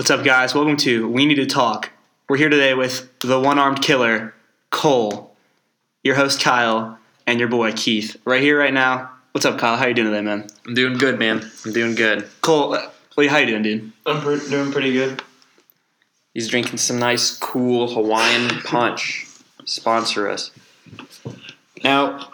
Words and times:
What's 0.00 0.10
up, 0.10 0.24
guys? 0.24 0.54
Welcome 0.54 0.78
to 0.78 1.06
We 1.10 1.26
Need 1.26 1.34
to 1.34 1.44
Talk. 1.44 1.90
We're 2.26 2.38
here 2.38 2.48
today 2.48 2.72
with 2.72 3.10
the 3.20 3.38
one 3.38 3.58
armed 3.58 3.82
killer, 3.82 4.32
Cole, 4.70 5.36
your 6.02 6.14
host, 6.14 6.40
Kyle, 6.40 6.98
and 7.26 7.38
your 7.38 7.50
boy, 7.50 7.72
Keith. 7.72 8.16
Right 8.24 8.40
here, 8.40 8.58
right 8.58 8.72
now. 8.72 9.10
What's 9.32 9.44
up, 9.44 9.58
Kyle? 9.58 9.76
How 9.76 9.84
you 9.84 9.92
doing 9.92 10.08
today, 10.08 10.22
man? 10.22 10.46
I'm 10.66 10.72
doing 10.72 10.96
good, 10.96 11.18
man. 11.18 11.44
I'm 11.66 11.74
doing 11.74 11.94
good. 11.94 12.26
Cole, 12.40 12.72
uh, 12.72 12.88
what, 13.14 13.26
how 13.26 13.36
you 13.36 13.46
doing, 13.48 13.62
dude? 13.62 13.92
I'm 14.06 14.22
pre- 14.22 14.48
doing 14.48 14.72
pretty 14.72 14.94
good. 14.94 15.22
He's 16.32 16.48
drinking 16.48 16.78
some 16.78 16.98
nice, 16.98 17.36
cool 17.36 17.92
Hawaiian 17.92 18.48
punch. 18.62 19.26
Sponsor 19.66 20.30
us. 20.30 20.50
Now, 21.84 22.30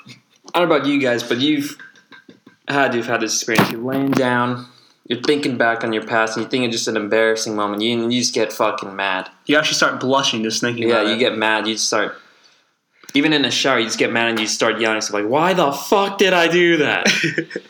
I 0.54 0.60
don't 0.60 0.68
know 0.68 0.76
about 0.76 0.86
you 0.86 1.00
guys, 1.00 1.24
but 1.24 1.38
you've 1.38 1.76
had 2.68 2.94
you've 2.94 3.06
had 3.06 3.22
this 3.22 3.34
experience. 3.34 3.72
You're 3.72 3.80
laying 3.80 4.12
down, 4.12 4.68
you're 5.08 5.20
thinking 5.22 5.56
back 5.56 5.84
on 5.84 5.92
your 5.92 6.04
past, 6.04 6.36
and 6.36 6.44
you 6.44 6.50
think 6.50 6.64
it's 6.64 6.74
just 6.74 6.88
an 6.88 6.96
embarrassing 6.96 7.54
moment. 7.54 7.82
You, 7.82 8.08
you 8.10 8.20
just 8.20 8.34
get 8.34 8.52
fucking 8.52 8.94
mad. 8.94 9.30
You 9.46 9.56
actually 9.56 9.74
start 9.74 10.00
blushing 10.00 10.42
just 10.42 10.60
thinking 10.60 10.88
Yeah, 10.88 11.00
about 11.00 11.12
you 11.12 11.16
get 11.18 11.38
mad. 11.38 11.66
You 11.66 11.74
just 11.74 11.86
start. 11.86 12.16
Even 13.14 13.32
in 13.32 13.42
the 13.42 13.50
shower, 13.50 13.78
you 13.78 13.84
just 13.86 13.98
get 13.98 14.12
mad 14.12 14.28
and 14.28 14.40
you 14.40 14.46
start 14.46 14.80
yelling. 14.80 15.00
So 15.00 15.16
like, 15.16 15.26
why 15.26 15.54
the 15.54 15.72
fuck 15.72 16.18
did 16.18 16.32
I 16.32 16.48
do 16.48 16.78
that? 16.78 17.08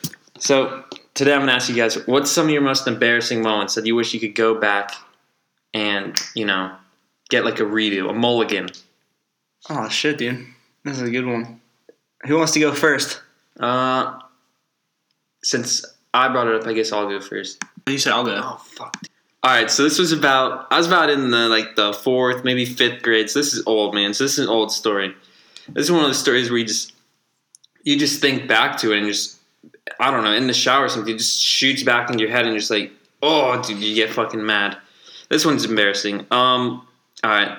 so 0.39 0.83
today 1.15 1.35
I'm 1.35 1.41
gonna 1.41 1.53
ask 1.53 1.69
you 1.69 1.75
guys, 1.77 1.95
what's 2.07 2.31
some 2.31 2.47
of 2.47 2.53
your 2.53 2.63
most 2.63 2.87
embarrassing 2.89 3.43
moments 3.43 3.75
that 3.75 3.87
you 3.87 3.95
wish 3.95 4.15
you 4.15 4.19
could 4.21 4.35
go 4.35 4.59
back 4.59 4.93
and 5.75 6.19
you 6.35 6.47
know 6.47 6.75
get 7.29 7.45
like 7.45 7.61
a 7.61 7.65
redo, 7.65 8.09
a 8.09 8.13
mulligan? 8.13 8.71
Oh, 9.69 9.89
shit, 9.89 10.19
dude. 10.19 10.47
This 10.85 10.97
is 10.97 11.09
a 11.09 11.11
good 11.11 11.27
one. 11.27 11.61
Who 12.27 12.39
wants 12.39 12.53
to 12.53 12.61
go 12.61 12.73
first? 12.73 13.21
Uh, 13.61 14.19
since 15.43 15.85
I 16.17 16.29
brought 16.29 16.49
it 16.49 16.55
up, 16.55 16.67
I 16.67 16.73
guess 16.73 16.93
I'll 16.93 17.09
go 17.09 17.21
first. 17.21 17.63
You 17.87 17.99
said 17.99 18.13
I'll 18.13 18.25
go. 18.25 18.41
Oh 18.43 18.57
fuck. 18.57 18.97
All 19.43 19.51
right, 19.53 19.71
so 19.71 19.85
this 19.85 19.99
was 19.99 20.13
about 20.13 20.67
I 20.71 20.79
was 20.79 20.87
about 20.87 21.11
in 21.11 21.31
the 21.31 21.49
like 21.49 21.77
the 21.77 21.93
fourth, 21.93 22.43
maybe 22.43 22.65
fifth 22.65 23.03
grade. 23.03 23.31
So 23.31 23.39
this 23.39 23.53
is 23.53 23.63
old, 23.67 23.95
man. 23.95 24.15
So 24.15 24.25
this 24.25 24.39
is 24.39 24.45
an 24.47 24.49
old 24.49 24.73
story. 24.73 25.15
This 25.69 25.85
is 25.85 25.93
one 25.93 26.01
of 26.01 26.09
those 26.09 26.19
stories 26.19 26.51
where 26.51 26.59
you 26.59 26.65
just 26.65 26.95
you 27.85 27.99
just 27.99 28.21
think 28.21 28.49
back 28.49 28.79
to 28.79 28.93
it 28.93 28.99
and 28.99 29.07
just 29.07 29.39
I 30.01 30.11
don't 30.11 30.25
know 30.25 30.33
in 30.33 30.47
the 30.47 30.55
shower 30.55 30.87
or 30.87 30.89
something. 30.89 31.15
It 31.15 31.19
just 31.19 31.41
shoots 31.41 31.83
back 31.83 32.11
into 32.11 32.23
your 32.25 32.33
head 32.33 32.43
and 32.43 32.53
you're 32.53 32.61
just 32.61 32.71
like, 32.71 32.91
oh, 33.23 33.63
dude, 33.63 33.79
you 33.79 33.95
get 33.95 34.11
fucking 34.11 34.45
mad. 34.45 34.79
This 35.29 35.45
one's 35.45 35.65
embarrassing. 35.65 36.27
Um, 36.31 36.87
all 37.23 37.31
right. 37.31 37.59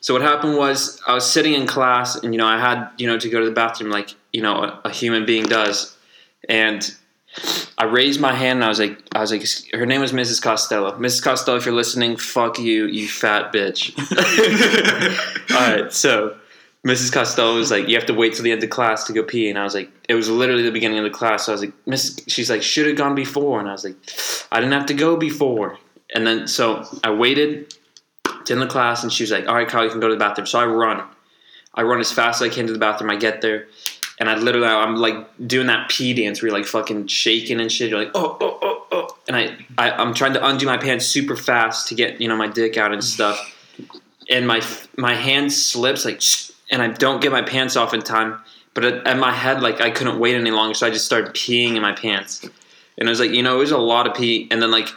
So 0.00 0.14
what 0.14 0.22
happened 0.22 0.56
was 0.56 1.00
I 1.06 1.14
was 1.14 1.30
sitting 1.30 1.54
in 1.54 1.66
class 1.66 2.16
and 2.16 2.32
you 2.32 2.38
know 2.38 2.46
I 2.46 2.58
had 2.58 2.88
you 2.96 3.06
know 3.06 3.18
to 3.18 3.28
go 3.28 3.40
to 3.40 3.46
the 3.46 3.52
bathroom 3.52 3.90
like 3.90 4.14
you 4.32 4.40
know 4.40 4.62
a, 4.62 4.80
a 4.86 4.90
human 4.90 5.26
being 5.26 5.44
does, 5.44 5.96
and 6.48 6.94
I 7.78 7.84
raised 7.84 8.20
my 8.20 8.34
hand 8.34 8.58
and 8.58 8.64
I 8.64 8.68
was 8.68 8.80
like, 8.80 9.00
I 9.12 9.20
was 9.20 9.30
like, 9.30 9.44
her 9.72 9.86
name 9.86 10.00
was 10.00 10.12
Mrs. 10.12 10.42
Costello. 10.42 10.92
Mrs. 10.98 11.22
Costello, 11.22 11.56
if 11.56 11.64
you're 11.64 11.74
listening, 11.74 12.16
fuck 12.16 12.58
you, 12.58 12.86
you 12.86 13.06
fat 13.06 13.52
bitch. 13.52 13.96
All 15.54 15.82
right, 15.82 15.92
so 15.92 16.36
Mrs. 16.86 17.12
Costello 17.12 17.54
was 17.54 17.70
like, 17.70 17.88
you 17.88 17.94
have 17.94 18.06
to 18.06 18.14
wait 18.14 18.34
till 18.34 18.44
the 18.44 18.50
end 18.50 18.64
of 18.64 18.70
class 18.70 19.04
to 19.04 19.12
go 19.12 19.22
pee, 19.22 19.48
and 19.48 19.58
I 19.58 19.64
was 19.64 19.74
like, 19.74 19.90
it 20.08 20.14
was 20.14 20.28
literally 20.28 20.62
the 20.62 20.72
beginning 20.72 20.98
of 20.98 21.04
the 21.04 21.10
class. 21.10 21.46
So 21.46 21.52
I 21.52 21.54
was 21.54 21.60
like, 21.62 21.84
Mrs. 21.86 22.24
She's 22.28 22.50
like, 22.50 22.62
should 22.62 22.86
have 22.86 22.96
gone 22.96 23.14
before, 23.14 23.60
and 23.60 23.68
I 23.68 23.72
was 23.72 23.84
like, 23.84 23.96
I 24.50 24.60
didn't 24.60 24.72
have 24.72 24.86
to 24.86 24.94
go 24.94 25.16
before. 25.16 25.78
And 26.14 26.26
then 26.26 26.48
so 26.48 26.84
I 27.04 27.10
waited 27.10 27.74
to 28.44 28.52
end 28.52 28.62
the 28.62 28.66
class, 28.66 29.02
and 29.02 29.12
she 29.12 29.22
was 29.22 29.30
like, 29.30 29.46
all 29.46 29.54
right, 29.54 29.68
Kyle, 29.68 29.84
you 29.84 29.90
can 29.90 30.00
go 30.00 30.08
to 30.08 30.14
the 30.14 30.18
bathroom. 30.18 30.46
So 30.46 30.58
I 30.58 30.66
run, 30.66 31.04
I 31.74 31.82
run 31.82 32.00
as 32.00 32.10
fast 32.10 32.42
as 32.42 32.50
I 32.50 32.54
can 32.54 32.66
to 32.66 32.72
the 32.72 32.78
bathroom. 32.78 33.10
I 33.10 33.16
get 33.16 33.40
there 33.40 33.66
and 34.18 34.28
I 34.28 34.34
literally 34.34 34.66
I'm 34.66 34.96
like 34.96 35.16
doing 35.46 35.68
that 35.68 35.88
pee 35.88 36.12
dance 36.12 36.42
where 36.42 36.50
you're 36.50 36.58
like 36.58 36.66
fucking 36.66 37.06
shaking 37.06 37.60
and 37.60 37.70
shit. 37.70 37.90
You're 37.90 38.02
like 38.04 38.12
oh 38.14 38.36
oh 38.40 38.58
oh 38.60 38.86
oh, 38.92 39.18
and 39.28 39.36
I, 39.36 39.56
I 39.76 39.90
I'm 39.92 40.14
trying 40.14 40.34
to 40.34 40.46
undo 40.46 40.66
my 40.66 40.76
pants 40.76 41.06
super 41.06 41.36
fast 41.36 41.88
to 41.88 41.94
get 41.94 42.20
you 42.20 42.28
know 42.28 42.36
my 42.36 42.48
dick 42.48 42.76
out 42.76 42.92
and 42.92 43.02
stuff, 43.02 43.38
and 44.30 44.46
my 44.46 44.62
my 44.96 45.14
hand 45.14 45.52
slips 45.52 46.04
like 46.04 46.22
and 46.70 46.82
I 46.82 46.88
don't 46.88 47.20
get 47.20 47.32
my 47.32 47.42
pants 47.42 47.76
off 47.76 47.94
in 47.94 48.02
time. 48.02 48.38
But 48.74 48.84
at, 48.84 49.06
at 49.06 49.18
my 49.18 49.32
head 49.32 49.60
like 49.60 49.80
I 49.80 49.90
couldn't 49.90 50.18
wait 50.18 50.34
any 50.34 50.50
longer, 50.50 50.74
so 50.74 50.86
I 50.86 50.90
just 50.90 51.06
started 51.06 51.32
peeing 51.34 51.74
in 51.76 51.82
my 51.82 51.92
pants, 51.92 52.48
and 52.96 53.08
I 53.08 53.10
was 53.10 53.20
like 53.20 53.30
you 53.30 53.42
know 53.42 53.56
it 53.56 53.60
was 53.60 53.70
a 53.70 53.78
lot 53.78 54.06
of 54.06 54.14
pee, 54.14 54.48
and 54.50 54.60
then 54.60 54.70
like 54.70 54.88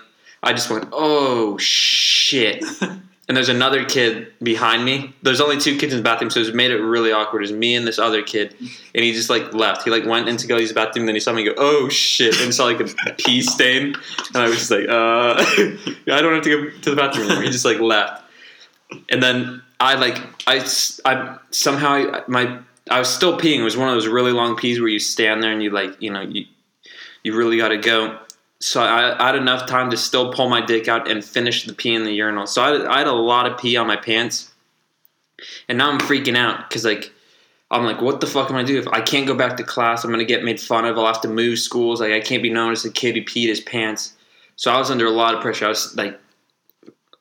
I 0.44 0.53
just 0.53 0.70
went 0.70 0.90
oh 0.92 1.58
shit. 1.58 2.64
And 3.31 3.38
there's 3.38 3.47
another 3.47 3.86
kid 3.86 4.28
behind 4.44 4.84
me. 4.84 5.14
There's 5.22 5.40
only 5.40 5.58
two 5.58 5.78
kids 5.78 5.94
in 5.94 6.00
the 6.00 6.03
bathroom, 6.03 6.30
so 6.30 6.42
it 6.42 6.53
made 6.53 6.69
it 6.69 6.80
really 6.80 7.14
awkward. 7.14 7.40
It 7.40 7.44
was 7.44 7.53
me 7.53 7.75
and 7.75 7.88
this 7.88 7.97
other 7.97 8.22
kid, 8.22 8.53
and 8.59 9.06
he 9.06 9.14
just 9.14 9.30
like 9.30 9.53
left. 9.53 9.84
He 9.84 9.90
like 9.90 10.06
went 10.06 10.28
into 10.28 10.47
go 10.47 10.58
use 10.58 10.68
the 10.68 10.75
bathroom, 10.75 11.06
then 11.06 11.16
he 11.16 11.22
saw 11.22 11.31
me 11.31 11.46
go, 11.46 11.53
"Oh 11.56 11.88
shit!" 11.88 12.41
and 12.41 12.53
saw 12.53 12.66
like 12.66 12.81
a 12.81 13.14
pee 13.14 13.41
stain, 13.41 13.96
and 14.34 14.36
I 14.36 14.50
was 14.50 14.58
just 14.58 14.72
like, 14.72 14.84
"Uh, 14.90 15.36
I 16.14 16.20
don't 16.22 16.34
have 16.34 16.44
to 16.44 16.50
go 16.50 16.78
to 16.81 16.90
the 16.90 16.96
bathroom 16.97 17.28
anymore." 17.28 17.44
He 17.44 17.52
just 17.52 17.64
like 17.64 17.80
left, 17.80 18.22
and 19.09 19.24
then 19.24 19.62
I 19.80 19.96
like 19.96 20.18
I 20.46 20.70
I 21.06 21.38
somehow 21.52 21.91
I, 21.91 22.24
my 22.28 22.59
I 22.90 23.00
was 23.00 23.08
still 23.08 23.40
peeing. 23.40 23.59
It 23.59 23.64
was 23.64 23.78
one 23.78 23.88
of 23.88 23.96
those 23.96 24.08
really 24.08 24.34
long 24.34 24.58
pees 24.58 24.81
where 24.81 24.90
you 24.90 25.00
stand 25.00 25.41
there 25.41 25.53
and 25.53 25.64
you 25.64 25.70
like 25.70 26.02
you 26.02 26.12
know 26.12 26.20
you 26.20 26.47
you 27.24 27.34
really 27.34 27.56
got 27.56 27.70
to 27.70 27.78
go. 27.78 28.20
So 28.62 28.82
I, 28.82 29.20
I 29.20 29.26
had 29.28 29.36
enough 29.36 29.68
time 29.68 29.90
to 29.90 29.98
still 29.98 30.32
pull 30.32 30.48
my 30.48 30.64
dick 30.64 30.88
out 30.88 31.10
and 31.10 31.26
finish 31.26 31.66
the 31.66 31.74
pee 31.74 31.96
in 31.96 32.04
the 32.04 32.14
urinal. 32.14 32.46
So 32.46 32.62
I, 32.62 32.94
I 32.96 32.98
had 33.00 33.08
a 33.08 33.12
lot 33.12 33.52
of 33.52 33.58
pee 33.58 33.76
on 33.76 33.88
my 33.88 33.96
pants, 33.96 34.52
and 35.68 35.78
now 35.78 35.90
I'm 35.90 36.00
freaking 36.00 36.38
out 36.38 36.70
because 36.70 36.86
like 36.86 37.12
I'm 37.72 37.86
like, 37.86 38.02
what 38.02 38.22
the 38.22 38.28
fuck 38.28 38.52
am 38.52 38.58
I 38.58 38.64
do 38.64 38.78
if 38.78 38.88
I 38.90 39.02
can't 39.02 39.26
go 39.26 39.34
back 39.34 39.58
to 39.58 39.64
class? 39.64 40.04
I'm 40.04 40.12
gonna 40.12 40.26
get 40.26 40.44
made 40.44 40.60
fun 40.60 40.86
of. 40.86 40.98
I'll 40.98 41.08
have 41.08 41.22
to 41.22 41.28
move 41.28 41.58
schools. 41.58 42.02
Like 42.02 42.12
I 42.12 42.20
can't 42.20 42.44
be 42.44 42.52
known 42.52 42.72
as 42.72 42.86
a 42.86 42.92
kid 42.92 43.16
who 43.16 43.24
peed 43.24 43.48
his 43.48 43.62
pants. 43.62 44.14
So 44.58 44.72
I 44.72 44.78
was 44.78 44.92
under 44.92 45.08
a 45.08 45.12
lot 45.12 45.34
of 45.34 45.42
pressure. 45.42 45.66
I 45.66 45.70
was 45.70 45.96
like, 45.96 46.20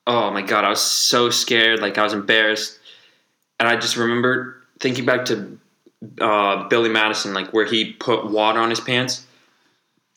oh 0.05 0.29
my 0.29 0.43
god, 0.43 0.63
I 0.63 0.69
was 0.69 0.81
so 0.81 1.31
scared. 1.31 1.81
Like 1.81 1.97
I 1.97 2.03
was 2.03 2.13
embarrassed, 2.13 2.77
and 3.59 3.67
I 3.67 3.77
just 3.77 3.97
remember 3.97 4.61
thinking 4.79 5.05
back 5.05 5.25
to 5.25 5.57
uh, 6.19 6.67
Billy 6.67 6.89
Madison, 6.89 7.33
like 7.33 7.51
where 7.51 7.65
he 7.65 7.93
put 7.93 8.29
water 8.29 8.59
on 8.59 8.69
his 8.69 8.79
pants. 8.79 9.25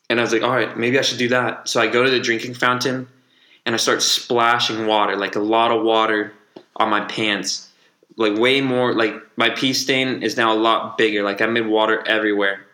And 0.09 0.19
I 0.19 0.23
was 0.23 0.31
like, 0.31 0.43
all 0.43 0.51
right, 0.51 0.77
maybe 0.77 0.99
I 0.99 1.01
should 1.01 1.17
do 1.17 1.29
that. 1.29 1.67
So 1.67 1.81
I 1.81 1.87
go 1.87 2.03
to 2.03 2.09
the 2.09 2.19
drinking 2.19 2.53
fountain 2.53 3.07
and 3.65 3.73
I 3.73 3.77
start 3.77 4.01
splashing 4.01 4.85
water, 4.85 5.15
like 5.15 5.35
a 5.35 5.39
lot 5.39 5.71
of 5.71 5.83
water 5.83 6.33
on 6.75 6.89
my 6.89 7.01
pants. 7.05 7.71
Like 8.17 8.37
way 8.37 8.61
more 8.61 8.93
like 8.93 9.13
my 9.35 9.49
pee 9.49 9.73
stain 9.73 10.23
is 10.23 10.37
now 10.37 10.53
a 10.53 10.55
lot 10.55 10.97
bigger. 10.97 11.23
Like 11.23 11.41
I 11.41 11.47
made 11.47 11.65
water 11.65 12.07
everywhere. 12.07 12.65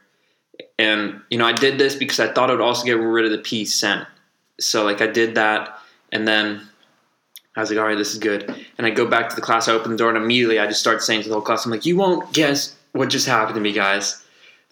And 0.77 1.21
you 1.29 1.37
know, 1.37 1.45
I 1.45 1.53
did 1.53 1.77
this 1.77 1.95
because 1.95 2.19
I 2.19 2.31
thought 2.31 2.49
it 2.49 2.53
would 2.53 2.61
also 2.61 2.85
get 2.85 2.93
rid 2.93 3.25
of 3.25 3.31
the 3.31 3.37
pee 3.39 3.65
scent. 3.65 4.05
So 4.59 4.83
like 4.83 5.01
I 5.01 5.07
did 5.07 5.35
that 5.35 5.79
and 6.11 6.27
then 6.27 6.67
I 7.55 7.61
was 7.61 7.69
like, 7.69 7.79
all 7.79 7.85
right, 7.85 7.97
this 7.97 8.11
is 8.11 8.19
good. 8.19 8.53
And 8.77 8.85
I 8.85 8.91
go 8.91 9.05
back 9.05 9.29
to 9.29 9.35
the 9.35 9.41
class, 9.41 9.67
I 9.67 9.73
open 9.73 9.91
the 9.91 9.97
door, 9.97 10.09
and 10.09 10.17
immediately 10.17 10.59
I 10.59 10.67
just 10.67 10.79
start 10.79 11.01
saying 11.01 11.23
to 11.23 11.29
the 11.29 11.35
whole 11.35 11.43
class, 11.43 11.65
I'm 11.65 11.71
like, 11.71 11.85
you 11.85 11.97
won't 11.97 12.31
guess 12.33 12.75
what 12.93 13.09
just 13.09 13.27
happened 13.27 13.55
to 13.55 13.61
me, 13.61 13.73
guys 13.73 14.20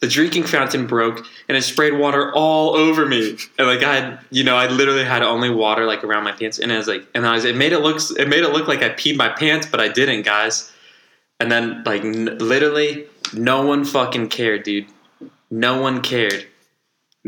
the 0.00 0.08
drinking 0.08 0.44
fountain 0.44 0.86
broke 0.86 1.26
and 1.48 1.56
it 1.56 1.62
sprayed 1.62 1.92
water 1.94 2.32
all 2.34 2.74
over 2.74 3.06
me. 3.06 3.36
And 3.58 3.66
like 3.66 3.82
I 3.82 3.96
had, 3.96 4.18
you 4.30 4.44
know, 4.44 4.56
I 4.56 4.66
literally 4.66 5.04
had 5.04 5.22
only 5.22 5.50
water 5.50 5.84
like 5.84 6.02
around 6.02 6.24
my 6.24 6.32
pants, 6.32 6.58
and 6.58 6.72
I 6.72 6.78
was 6.78 6.88
like, 6.88 7.06
and 7.14 7.26
I 7.26 7.34
was, 7.34 7.44
it 7.44 7.56
made 7.56 7.72
it 7.72 7.80
look, 7.80 8.00
it 8.18 8.28
made 8.28 8.42
it 8.42 8.48
look 8.48 8.66
like 8.66 8.82
I 8.82 8.90
peed 8.90 9.16
my 9.16 9.28
pants, 9.28 9.66
but 9.66 9.80
I 9.80 9.88
didn't, 9.88 10.22
guys. 10.22 10.72
And 11.38 11.52
then 11.52 11.84
like 11.84 12.02
n- 12.02 12.38
literally, 12.38 13.06
no 13.34 13.64
one 13.66 13.84
fucking 13.84 14.28
cared, 14.28 14.62
dude. 14.62 14.86
No 15.50 15.80
one 15.80 16.00
cared. 16.00 16.46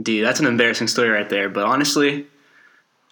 Dude, 0.01 0.25
that's 0.25 0.41
an 0.41 0.47
embarrassing 0.47 0.89
story 0.89 1.11
right 1.11 1.29
there. 1.29 1.49
But 1.49 1.65
honestly, 1.65 2.27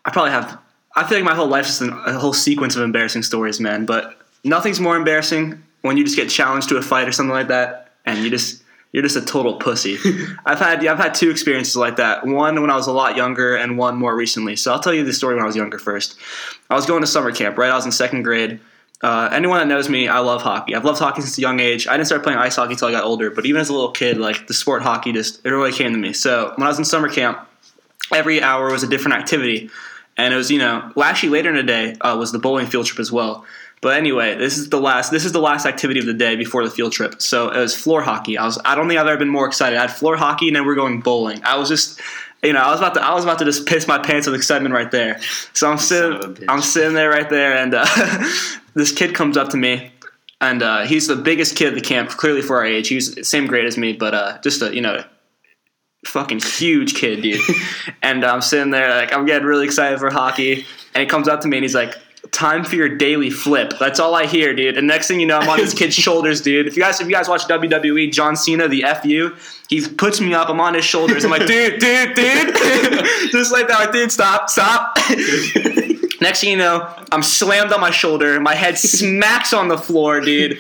I 0.05 0.11
probably 0.11 0.31
have. 0.31 0.59
I 0.97 1.07
feel 1.07 1.19
like 1.19 1.25
my 1.25 1.35
whole 1.35 1.47
life 1.47 1.69
is 1.69 1.81
a 1.83 2.19
whole 2.19 2.33
sequence 2.33 2.75
of 2.77 2.83
embarrassing 2.83 3.23
stories, 3.23 3.61
man. 3.61 3.87
But 3.87 4.19
nothing's 4.45 4.81
more 4.81 4.97
embarrassing 4.97 5.63
when 5.83 5.97
you 5.97 6.05
just 6.05 6.17
get 6.17 6.29
challenged 6.29 6.69
to 6.71 6.77
a 6.79 6.83
fight 6.83 7.07
or 7.07 7.13
something 7.13 7.33
like 7.33 7.49
that, 7.49 7.93
and 8.07 8.19
you 8.19 8.31
just 8.31 8.60
you're 8.93 9.03
just 9.03 9.17
a 9.17 9.25
total 9.25 9.55
pussy. 9.55 9.99
I've 10.47 10.59
had 10.59 10.85
I've 10.87 10.99
had 10.99 11.15
two 11.15 11.31
experiences 11.31 11.77
like 11.77 11.97
that. 11.97 12.27
One 12.27 12.61
when 12.61 12.71
I 12.71 12.77
was 12.77 12.87
a 12.87 12.93
lot 12.93 13.17
younger, 13.17 13.55
and 13.55 13.79
one 13.79 13.97
more 13.97 14.17
recently. 14.17 14.57
So 14.57 14.73
I'll 14.73 14.81
tell 14.81 14.95
you 14.95 15.05
the 15.05 15.13
story 15.13 15.35
when 15.35 15.43
I 15.43 15.47
was 15.47 15.57
younger 15.57 15.79
first. 15.79 16.19
I 16.69 16.75
was 16.75 16.87
going 16.87 17.01
to 17.01 17.07
summer 17.07 17.33
camp, 17.33 17.57
right? 17.59 17.71
I 17.71 17.77
was 17.77 17.87
in 17.87 17.93
second 17.93 18.23
grade. 18.23 18.61
Uh, 19.03 19.31
anyone 19.33 19.59
that 19.61 19.67
knows 19.67 19.89
me, 19.89 20.09
I 20.09 20.19
love 20.19 20.43
hockey. 20.43 20.75
I've 20.75 20.85
loved 20.85 20.99
hockey 20.99 21.23
since 21.23 21.39
a 21.39 21.41
young 21.41 21.59
age. 21.59 21.87
I 21.87 21.93
didn't 21.93 22.07
start 22.07 22.23
playing 22.23 22.39
ice 22.39 22.57
hockey 22.57 22.73
until 22.73 22.89
I 22.89 22.93
got 22.93 23.05
older, 23.05 23.31
but 23.31 23.47
even 23.47 23.61
as 23.61 23.71
a 23.71 23.73
little 23.73 23.93
kid, 23.93 24.19
like 24.19 24.47
the 24.47 24.55
sport 24.55 24.83
hockey 24.83 25.13
just 25.13 25.45
it 25.45 25.51
really 25.51 25.73
came 25.73 25.93
to 25.93 25.99
me. 25.99 26.13
So 26.13 26.53
when 26.57 26.67
I 26.67 26.69
was 26.69 26.79
in 26.79 26.85
summer 26.85 27.09
camp, 27.09 27.39
every 28.13 28.43
hour 28.43 28.71
was 28.71 28.83
a 28.83 28.89
different 28.89 29.17
activity, 29.17 29.71
and 30.19 30.35
it 30.35 30.37
was 30.37 30.51
you 30.51 30.59
know 30.59 30.93
well, 30.97 31.09
actually 31.09 31.31
later 31.31 31.49
in 31.49 31.57
the 31.57 31.63
day 31.63 31.95
uh, 32.01 32.17
was 32.19 32.33
the 32.33 32.39
bowling 32.39 32.67
field 32.67 32.87
trip 32.87 33.01
as 33.01 33.11
well. 33.11 33.47
But 33.83 33.97
anyway, 33.97 34.37
this 34.37 34.59
is 34.59 34.69
the 34.69 34.81
last 34.81 35.11
this 35.11 35.25
is 35.25 35.33
the 35.33 35.41
last 35.41 35.65
activity 35.65 36.01
of 36.01 36.07
the 36.07 36.15
day 36.15 36.37
before 36.37 36.65
the 36.65 36.71
field 36.71 36.93
trip. 36.93 37.23
So 37.23 37.49
it 37.49 37.59
was 37.59 37.75
floor 37.75 38.03
hockey. 38.03 38.37
I 38.37 38.45
was 38.45 38.59
I 38.65 38.75
don't 38.75 38.89
think 38.89 39.01
I've 39.01 39.07
ever 39.07 39.19
been 39.19 39.29
more 39.29 39.47
excited. 39.47 39.79
I 39.79 39.83
had 39.83 39.93
floor 39.93 40.17
hockey 40.17 40.49
and 40.49 40.57
then 40.57 40.67
we're 40.67 40.75
going 40.75 41.01
bowling. 41.01 41.43
I 41.45 41.57
was 41.57 41.69
just 41.69 42.01
you 42.43 42.53
know, 42.53 42.61
I 42.61 42.71
was 42.71 42.81
about 42.81 42.95
to 42.95 43.03
I 43.03 43.15
was 43.15 43.25
about 43.25 43.39
to 43.39 43.45
just 43.45 43.67
piss 43.67 43.89
my 43.89 43.99
pants 43.99 44.27
with 44.27 44.35
excitement 44.35 44.75
right 44.75 44.91
there. 44.91 45.21
So 45.55 45.71
I'm 45.71 45.79
Son 45.79 46.13
of 46.13 46.21
a 46.21 46.23
sitting. 46.23 46.51
I'm 46.51 46.61
sitting 46.61 46.95
there 46.95 47.09
right 47.09 47.29
there 47.31 47.57
and 47.57 47.75
uh, 47.75 47.87
this 48.75 48.93
kid 48.93 49.15
comes 49.15 49.39
up 49.39 49.49
to 49.51 49.57
me 49.57 49.93
and 50.41 50.63
uh, 50.63 50.85
he's 50.87 51.07
the 51.07 51.17
biggest 51.17 51.57
kid 51.57 51.69
at 51.69 51.75
the 51.75 51.81
camp, 51.81 52.11
clearly 52.11 52.43
for 52.43 52.57
our 52.57 52.65
age. 52.65 52.89
He's 52.89 53.15
the 53.15 53.25
same 53.25 53.47
grade 53.47 53.67
as 53.67 53.77
me, 53.77 53.93
but 53.93 54.15
uh, 54.15 54.39
just 54.43 54.63
a 54.63 54.75
you 54.75 54.81
know, 54.81 55.05
fucking 56.07 56.41
huge 56.41 56.95
kid, 56.95 57.23
dude. 57.23 57.41
and 58.03 58.25
I'm 58.25 58.41
sitting 58.41 58.71
there 58.71 58.91
like 58.95 59.13
I'm 59.13 59.27
getting 59.27 59.47
really 59.47 59.67
excited 59.67 59.99
for 59.99 60.11
hockey, 60.11 60.67
and 60.95 61.03
he 61.03 61.07
comes 61.07 61.29
up 61.29 61.43
to 61.43 61.49
me 61.49 61.59
and 61.59 61.65
he's 61.65 61.75
like, 61.75 61.95
"Time 62.33 62.65
for 62.65 62.77
your 62.77 62.89
daily 62.89 63.31
flip." 63.31 63.75
That's 63.79 64.01
all 64.01 64.15
I 64.15 64.27
hear, 64.27 64.55
dude. 64.55 64.77
And 64.77 64.87
next 64.87 65.09
thing 65.09 65.21
you 65.21 65.27
know, 65.27 65.39
I'm 65.39 65.49
on 65.49 65.59
this 65.59 65.75
kid's 65.75 65.95
shoulders, 66.07 66.41
dude. 66.41 66.67
If 66.67 66.77
you 66.77 66.83
guys 66.83 67.01
if 67.01 67.07
you 67.07 67.13
guys 67.13 67.29
watch 67.29 67.43
WWE, 67.45 68.13
John 68.13 68.37
Cena, 68.37 68.69
the 68.69 68.85
FU, 69.03 69.35
he 69.69 69.87
puts 69.89 70.21
me 70.21 70.35
up. 70.35 70.49
I'm 70.49 70.61
on 70.61 70.75
his 70.75 70.85
shoulders. 70.85 71.25
I'm 71.25 71.31
like, 71.31 71.47
dude, 71.47 71.79
dude, 71.79 72.15
dude, 72.15 72.55
just 73.31 73.53
like 73.53 73.69
that, 73.69 73.79
like, 73.79 73.93
dude, 73.93 74.11
stop, 74.13 74.51
stop. 74.51 74.97
Next 76.21 76.43
thing 76.43 76.51
you 76.51 76.57
know, 76.57 76.87
I'm 77.11 77.23
slammed 77.23 77.73
on 77.73 77.81
my 77.81 77.91
shoulder. 77.91 78.39
My 78.41 78.55
head 78.55 78.77
smacks 78.79 79.53
on 79.53 79.69
the 79.69 79.79
floor, 79.79 80.21
dude. 80.21 80.59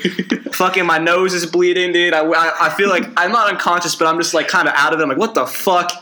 Fucking 0.54 0.86
my 0.86 0.98
nose 0.98 1.34
is 1.34 1.46
bleeding, 1.46 1.92
dude. 1.92 2.14
I, 2.14 2.24
I, 2.24 2.66
I 2.66 2.68
feel 2.70 2.88
like 2.88 3.04
I'm 3.16 3.30
not 3.30 3.50
unconscious, 3.50 3.94
but 3.94 4.06
I'm 4.06 4.18
just 4.18 4.32
like 4.32 4.48
kind 4.48 4.68
of 4.68 4.74
out 4.74 4.94
of 4.94 5.00
it. 5.00 5.02
I'm 5.02 5.08
like, 5.08 5.18
what 5.18 5.34
the 5.34 5.46
fuck? 5.46 5.92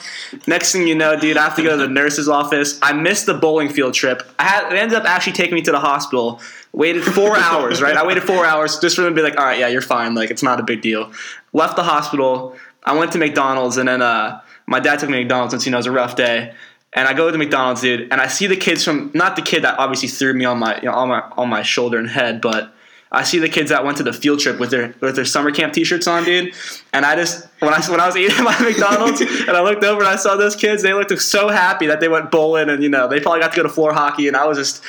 Next 0.46 0.72
thing 0.72 0.87
you 0.87 0.94
know, 0.94 1.19
dude, 1.19 1.37
I 1.37 1.44
have 1.44 1.56
to 1.56 1.62
go 1.62 1.76
to 1.76 1.76
the 1.76 1.88
nurse's 1.88 2.28
office. 2.28 2.78
I 2.82 2.93
missed 2.93 3.26
the 3.26 3.34
bowling 3.34 3.69
field 3.69 3.94
trip. 3.94 4.22
I 4.38 4.44
had, 4.44 4.70
they 4.70 4.78
ended 4.78 4.96
up 4.96 5.05
actually 5.05 5.32
taking 5.32 5.55
me 5.55 5.62
to 5.62 5.72
the 5.72 5.81
hospital. 5.81 6.40
Waited 6.72 7.02
four 7.02 7.37
hours, 7.37 7.82
right? 7.82 7.96
I 7.96 8.06
waited 8.06 8.22
four 8.22 8.44
hours 8.44 8.78
just 8.78 8.94
for 8.94 9.02
them 9.02 9.14
to 9.14 9.16
be 9.16 9.22
like, 9.22 9.38
all 9.38 9.44
right, 9.44 9.58
yeah, 9.58 9.69
you're 9.69 9.81
fine. 9.81 10.14
Like, 10.14 10.31
it's 10.31 10.43
not 10.43 10.61
a 10.61 10.62
big 10.62 10.82
deal. 10.82 11.12
Left 11.52 11.76
the 11.76 11.82
hospital. 11.82 12.56
I 12.84 12.96
went 12.96 13.12
to 13.12 13.19
McDonald's, 13.19 13.76
and 13.76 13.88
then 13.88 14.02
uh, 14.02 14.40
my 14.66 14.81
dad 14.81 15.00
took 15.00 15.08
me 15.08 15.16
to 15.16 15.22
McDonald's 15.22 15.52
since, 15.52 15.66
you 15.66 15.72
know, 15.72 15.78
it 15.78 15.81
was 15.81 15.87
a 15.87 15.93
rough 15.93 16.14
day. 16.14 16.54
And 16.94 17.06
I 17.06 17.12
go 17.12 17.31
to 17.31 17.37
McDonald's, 17.37 17.82
dude, 17.82 18.11
and 18.11 18.20
I 18.20 18.29
see 18.29 18.46
the 18.46 18.56
kids 18.56 18.82
from 18.82 19.11
not 19.14 19.37
the 19.37 19.43
kid 19.43 19.64
that 19.64 19.79
obviously 19.79 20.08
threw 20.08 20.32
me 20.32 20.44
on 20.44 20.58
my 20.58 20.76
you 20.76 20.87
know, 20.87 20.93
on 20.93 21.08
my 21.08 21.20
on 21.37 21.49
my 21.49 21.62
shoulder 21.62 21.99
and 21.99 22.08
head, 22.08 22.40
but 22.40 22.73
I 23.11 23.25
see 23.25 23.38
the 23.38 23.49
kids 23.49 23.70
that 23.70 23.85
went 23.85 23.96
to 23.99 24.02
the 24.02 24.12
field 24.12 24.40
trip 24.40 24.61
with 24.61 24.70
their 24.70 24.94
with 25.00 25.17
their 25.17 25.25
summer 25.25 25.50
camp 25.50 25.73
T-shirts 25.73 26.06
on, 26.06 26.25
dude. 26.25 26.55
And 26.93 27.06
I 27.06 27.17
just 27.17 27.46
when 27.61 27.73
I 27.73 27.81
when 27.88 28.00
I 28.00 28.06
was 28.06 28.17
eating 28.17 28.37
my 28.44 28.58
McDonald's 28.58 29.20
and 29.20 29.50
I 29.50 29.62
looked 29.62 29.82
over 29.85 30.00
and 30.00 30.08
I 30.08 30.17
saw 30.17 30.37
those 30.37 30.56
kids, 30.56 30.82
they 30.82 30.93
looked 30.93 31.19
so 31.20 31.49
happy 31.49 31.87
that 31.87 32.00
they 32.00 32.08
went 32.08 32.31
bowling 32.31 32.69
and 32.69 32.82
you 32.82 32.88
know 32.88 33.08
they 33.08 33.20
probably 33.20 33.40
got 33.40 33.52
to 33.52 33.56
go 33.56 33.62
to 33.62 33.69
floor 33.69 33.94
hockey, 33.94 34.29
and 34.29 34.37
I 34.37 34.46
was 34.46 34.58
just 34.58 34.82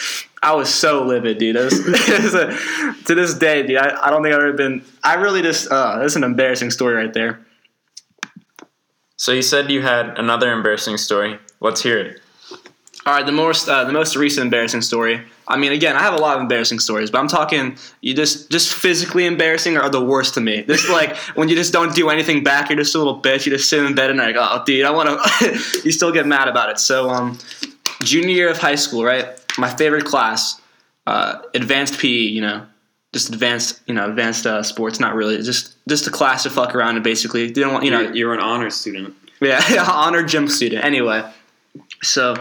I 0.43 0.53
was 0.53 0.73
so 0.73 1.03
livid, 1.03 1.37
dude. 1.37 1.55
It 1.55 1.65
was, 1.65 1.79
it 1.85 2.23
was 2.23 2.33
a, 2.33 3.03
to 3.05 3.15
this 3.15 3.33
day, 3.33 3.65
dude. 3.65 3.77
I, 3.77 4.07
I 4.07 4.09
don't 4.09 4.21
think 4.21 4.35
I've 4.35 4.41
ever 4.41 4.53
been. 4.53 4.83
I 5.03 5.15
really 5.15 5.41
just 5.41 5.71
uh, 5.71 5.99
this 5.99 6.13
is 6.13 6.15
an 6.17 6.23
embarrassing 6.23 6.71
story 6.71 6.95
right 6.95 7.13
there. 7.13 7.45
So 9.15 9.31
you 9.31 9.41
said 9.41 9.71
you 9.71 9.81
had 9.81 10.17
another 10.17 10.51
embarrassing 10.51 10.97
story. 10.97 11.39
Let's 11.61 11.81
hear 11.83 11.99
it. 11.99 12.21
All 13.05 13.13
right, 13.15 13.25
the 13.25 13.31
most 13.31 13.67
uh, 13.67 13.85
the 13.85 13.93
most 13.93 14.15
recent 14.15 14.45
embarrassing 14.45 14.81
story. 14.81 15.21
I 15.47 15.57
mean, 15.57 15.71
again, 15.71 15.95
I 15.95 16.01
have 16.01 16.13
a 16.13 16.17
lot 16.17 16.35
of 16.35 16.41
embarrassing 16.41 16.79
stories, 16.79 17.09
but 17.09 17.17
I'm 17.19 17.27
talking 17.27 17.77
you 18.01 18.13
just 18.13 18.51
just 18.51 18.73
physically 18.73 19.25
embarrassing 19.25 19.77
are 19.77 19.89
the 19.89 20.03
worst 20.03 20.35
to 20.35 20.41
me. 20.41 20.61
This 20.61 20.87
like 20.99 21.15
when 21.35 21.49
you 21.49 21.55
just 21.55 21.73
don't 21.73 21.95
do 21.95 22.09
anything 22.09 22.43
back, 22.43 22.69
you're 22.69 22.77
just 22.77 22.93
a 22.95 22.97
little 22.97 23.19
bitch. 23.19 23.45
You 23.45 23.53
just 23.53 23.69
sit 23.69 23.83
in 23.83 23.95
bed 23.95 24.09
and 24.09 24.19
like, 24.19 24.35
oh, 24.37 24.63
dude, 24.65 24.85
I 24.85 24.91
want 24.91 25.09
to. 25.09 25.81
you 25.83 25.91
still 25.91 26.11
get 26.11 26.27
mad 26.27 26.47
about 26.47 26.69
it. 26.69 26.77
So, 26.77 27.09
um, 27.09 27.37
junior 28.03 28.29
year 28.29 28.49
of 28.49 28.57
high 28.57 28.75
school, 28.75 29.03
right? 29.03 29.25
My 29.57 29.69
favorite 29.69 30.05
class, 30.05 30.61
uh, 31.07 31.39
advanced 31.55 31.99
PE. 31.99 32.09
You 32.09 32.41
know, 32.41 32.65
just 33.13 33.29
advanced, 33.29 33.81
you 33.87 33.95
know, 33.95 34.07
advanced 34.07 34.45
uh, 34.45 34.61
sports. 34.61 34.99
Not 34.99 35.15
really, 35.15 35.41
just 35.41 35.75
just 35.87 36.05
a 36.05 36.11
class 36.11 36.43
to 36.43 36.49
fuck 36.49 36.75
around 36.75 36.95
and 36.95 37.03
basically 37.03 37.49
didn't 37.49 37.73
want, 37.73 37.85
you 37.85 37.91
know, 37.91 38.01
You're, 38.01 38.15
you're 38.15 38.33
an 38.33 38.41
honor 38.41 38.69
student. 38.69 39.15
yeah, 39.41 39.85
honor 39.89 40.21
gym 40.21 40.47
student. 40.47 40.85
Anyway, 40.85 41.23
so 42.03 42.35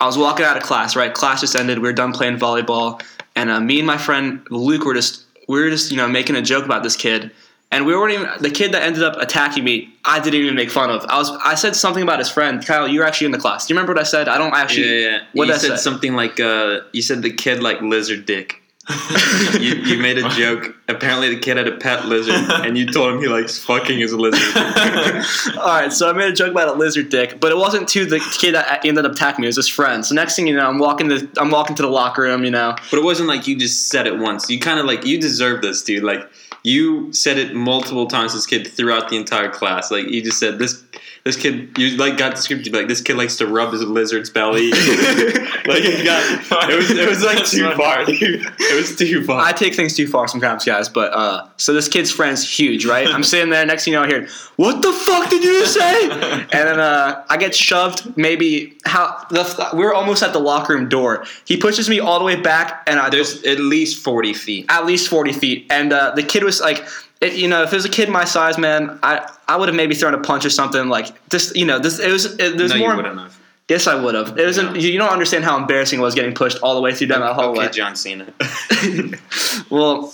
I 0.00 0.06
was 0.06 0.16
walking 0.16 0.44
out 0.44 0.56
of 0.56 0.62
class. 0.62 0.96
Right, 0.96 1.12
class 1.12 1.40
just 1.40 1.54
ended. 1.54 1.78
We 1.78 1.88
were 1.88 1.92
done 1.92 2.12
playing 2.12 2.38
volleyball, 2.38 3.02
and 3.36 3.50
uh, 3.50 3.60
me 3.60 3.78
and 3.78 3.86
my 3.86 3.98
friend 3.98 4.46
Luke 4.50 4.84
were 4.84 4.94
just 4.94 5.24
we 5.48 5.60
were 5.60 5.70
just 5.70 5.90
you 5.90 5.96
know 5.96 6.08
making 6.08 6.36
a 6.36 6.42
joke 6.42 6.64
about 6.64 6.82
this 6.82 6.96
kid, 6.96 7.30
and 7.70 7.86
we 7.86 7.94
weren't 7.94 8.12
even 8.14 8.28
the 8.40 8.50
kid 8.50 8.72
that 8.72 8.82
ended 8.82 9.02
up 9.02 9.16
attacking 9.16 9.64
me. 9.64 9.92
I 10.04 10.20
didn't 10.20 10.40
even 10.40 10.54
make 10.54 10.70
fun 10.70 10.90
of. 10.90 11.04
I 11.08 11.18
was 11.18 11.30
I 11.44 11.54
said 11.54 11.76
something 11.76 12.02
about 12.02 12.18
his 12.18 12.30
friend 12.30 12.64
Kyle. 12.64 12.88
You 12.88 13.00
were 13.00 13.06
actually 13.06 13.26
in 13.26 13.32
the 13.32 13.38
class. 13.38 13.66
Do 13.66 13.74
you 13.74 13.76
remember 13.76 13.94
what 13.94 14.00
I 14.00 14.04
said? 14.04 14.28
I 14.28 14.38
don't 14.38 14.54
actually. 14.54 15.02
Yeah, 15.02 15.10
yeah. 15.10 15.18
What 15.32 15.46
you 15.46 15.52
did 15.52 15.56
I 15.56 15.58
said 15.58 15.76
say? 15.78 15.82
something 15.82 16.14
like 16.14 16.40
uh, 16.40 16.80
you 16.92 17.02
said 17.02 17.22
the 17.22 17.32
kid 17.32 17.62
like 17.62 17.80
lizard 17.80 18.26
dick. 18.26 18.62
you, 19.60 19.74
you 19.74 20.02
made 20.02 20.18
a 20.18 20.28
joke. 20.30 20.74
Apparently, 20.88 21.34
the 21.34 21.40
kid 21.40 21.56
had 21.56 21.68
a 21.68 21.76
pet 21.76 22.06
lizard, 22.06 22.34
and 22.34 22.76
you 22.76 22.86
told 22.86 23.14
him 23.14 23.20
he 23.20 23.28
likes 23.28 23.58
fucking 23.58 23.98
his 23.98 24.12
lizard. 24.12 24.40
All 25.58 25.66
right, 25.66 25.92
so 25.92 26.08
I 26.08 26.12
made 26.12 26.30
a 26.30 26.32
joke 26.32 26.50
about 26.50 26.68
a 26.68 26.72
lizard 26.72 27.08
dick, 27.08 27.40
but 27.40 27.52
it 27.52 27.56
wasn't 27.56 27.88
to 27.90 28.04
the 28.06 28.20
kid 28.38 28.54
that 28.54 28.84
ended 28.84 29.04
up 29.04 29.12
attacking 29.12 29.42
me. 29.42 29.46
It 29.46 29.50
was 29.50 29.56
his 29.56 29.68
friend. 29.68 30.04
So 30.04 30.14
next 30.14 30.36
thing 30.36 30.46
you 30.46 30.56
know, 30.56 30.68
I'm 30.68 30.78
walking 30.78 31.08
to 31.08 31.28
I'm 31.38 31.50
walking 31.50 31.76
to 31.76 31.82
the 31.82 31.88
locker 31.88 32.22
room. 32.22 32.44
You 32.44 32.50
know, 32.50 32.74
But 32.90 32.98
it 32.98 33.04
wasn't 33.04 33.28
like 33.28 33.46
you 33.46 33.56
just 33.56 33.88
said 33.88 34.06
it 34.06 34.18
once. 34.18 34.50
You 34.50 34.58
kind 34.58 34.80
of 34.80 34.86
like 34.86 35.04
you 35.04 35.20
deserve 35.20 35.62
this, 35.62 35.82
dude. 35.82 36.02
Like 36.02 36.28
you 36.62 37.12
said 37.12 37.38
it 37.38 37.54
multiple 37.54 38.06
times. 38.06 38.34
This 38.34 38.46
kid 38.46 38.66
throughout 38.66 39.08
the 39.08 39.16
entire 39.16 39.50
class. 39.50 39.90
Like 39.90 40.06
you 40.08 40.22
just 40.22 40.38
said 40.38 40.58
this. 40.58 40.82
This 41.24 41.36
kid, 41.36 41.76
you 41.76 41.96
like 41.98 42.16
got 42.16 42.34
the 42.36 42.40
script. 42.42 42.64
to 42.64 42.70
be 42.70 42.78
Like 42.78 42.88
this 42.88 43.02
kid 43.02 43.16
likes 43.16 43.36
to 43.36 43.46
rub 43.46 43.72
his 43.72 43.82
lizard's 43.82 44.30
belly. 44.30 44.70
like 44.70 45.84
it 45.84 46.04
got. 46.04 46.70
It 46.70 46.76
was. 46.76 46.90
It 46.90 47.08
was 47.08 47.22
like 47.22 47.44
too 47.46 47.70
far, 47.76 48.04
dude. 48.06 48.20
It 48.58 48.74
was 48.76 48.96
too 48.96 49.24
far. 49.24 49.40
I 49.40 49.52
take 49.52 49.74
things 49.74 49.94
too 49.94 50.06
far 50.06 50.28
sometimes, 50.28 50.64
guys. 50.64 50.88
But 50.88 51.12
uh, 51.12 51.46
so 51.58 51.72
this 51.74 51.88
kid's 51.88 52.10
friend's 52.10 52.48
huge, 52.48 52.86
right? 52.86 53.06
I'm 53.06 53.22
sitting 53.22 53.50
there. 53.50 53.66
Next 53.66 53.84
thing 53.84 53.92
you 53.92 53.98
know, 54.00 54.04
I 54.06 54.08
hear, 54.08 54.28
"What 54.56 54.80
the 54.82 54.92
fuck 54.92 55.28
did 55.30 55.44
you 55.44 55.60
just 55.60 55.74
say?" 55.74 56.10
and 56.10 56.48
then 56.50 56.80
uh, 56.80 57.24
I 57.28 57.36
get 57.36 57.54
shoved. 57.54 58.16
Maybe 58.16 58.78
how 58.86 59.24
the, 59.30 59.70
we 59.74 59.84
were 59.84 59.94
almost 59.94 60.22
at 60.22 60.32
the 60.32 60.40
locker 60.40 60.74
room 60.74 60.88
door. 60.88 61.24
He 61.44 61.56
pushes 61.56 61.88
me 61.88 62.00
all 62.00 62.18
the 62.18 62.24
way 62.24 62.40
back, 62.40 62.82
and 62.86 62.98
I 62.98 63.10
There's 63.10 63.42
at 63.44 63.60
least 63.60 64.02
forty 64.02 64.32
feet. 64.32 64.66
at 64.70 64.86
least 64.86 65.08
40 65.08 65.32
feet. 65.32 65.66
And 65.70 65.92
uh, 65.92 66.12
the 66.14 66.22
kid 66.22 66.44
was 66.44 66.60
like, 66.60 66.84
it, 67.20 67.34
you 67.34 67.48
know, 67.48 67.62
if 67.62 67.72
it 67.72 67.76
was 67.76 67.84
a 67.84 67.90
kid 67.90 68.08
my 68.08 68.24
size, 68.24 68.56
man, 68.58 68.98
I, 69.02 69.30
I 69.46 69.56
would 69.56 69.68
have 69.68 69.76
maybe 69.76 69.94
thrown 69.94 70.14
a 70.14 70.18
punch 70.18 70.44
or 70.44 70.50
something. 70.50 70.88
Like 70.88 71.28
this, 71.28 71.52
you 71.54 71.66
know, 71.66 71.78
this 71.78 71.98
it 71.98 72.10
was 72.10 72.24
it, 72.38 72.56
there's 72.56 72.72
no, 72.72 72.78
more. 72.78 72.90
you 72.90 72.96
wouldn't 72.96 73.18
have. 73.18 73.38
Yes, 73.68 73.86
I 73.86 73.94
would 73.94 74.14
have. 74.14 74.36
It 74.38 74.46
was. 74.46 74.56
Yeah. 74.56 74.72
You 74.74 74.98
don't 74.98 75.10
understand 75.10 75.44
how 75.44 75.56
embarrassing 75.56 76.00
it 76.00 76.02
was 76.02 76.14
getting 76.14 76.34
pushed 76.34 76.58
all 76.62 76.74
the 76.74 76.80
way 76.80 76.92
through 76.94 77.06
down 77.08 77.20
that 77.20 77.34
hallway. 77.34 77.66
Okay, 77.66 77.72
John 77.72 77.94
Cena. 77.94 78.26
well, 79.70 80.12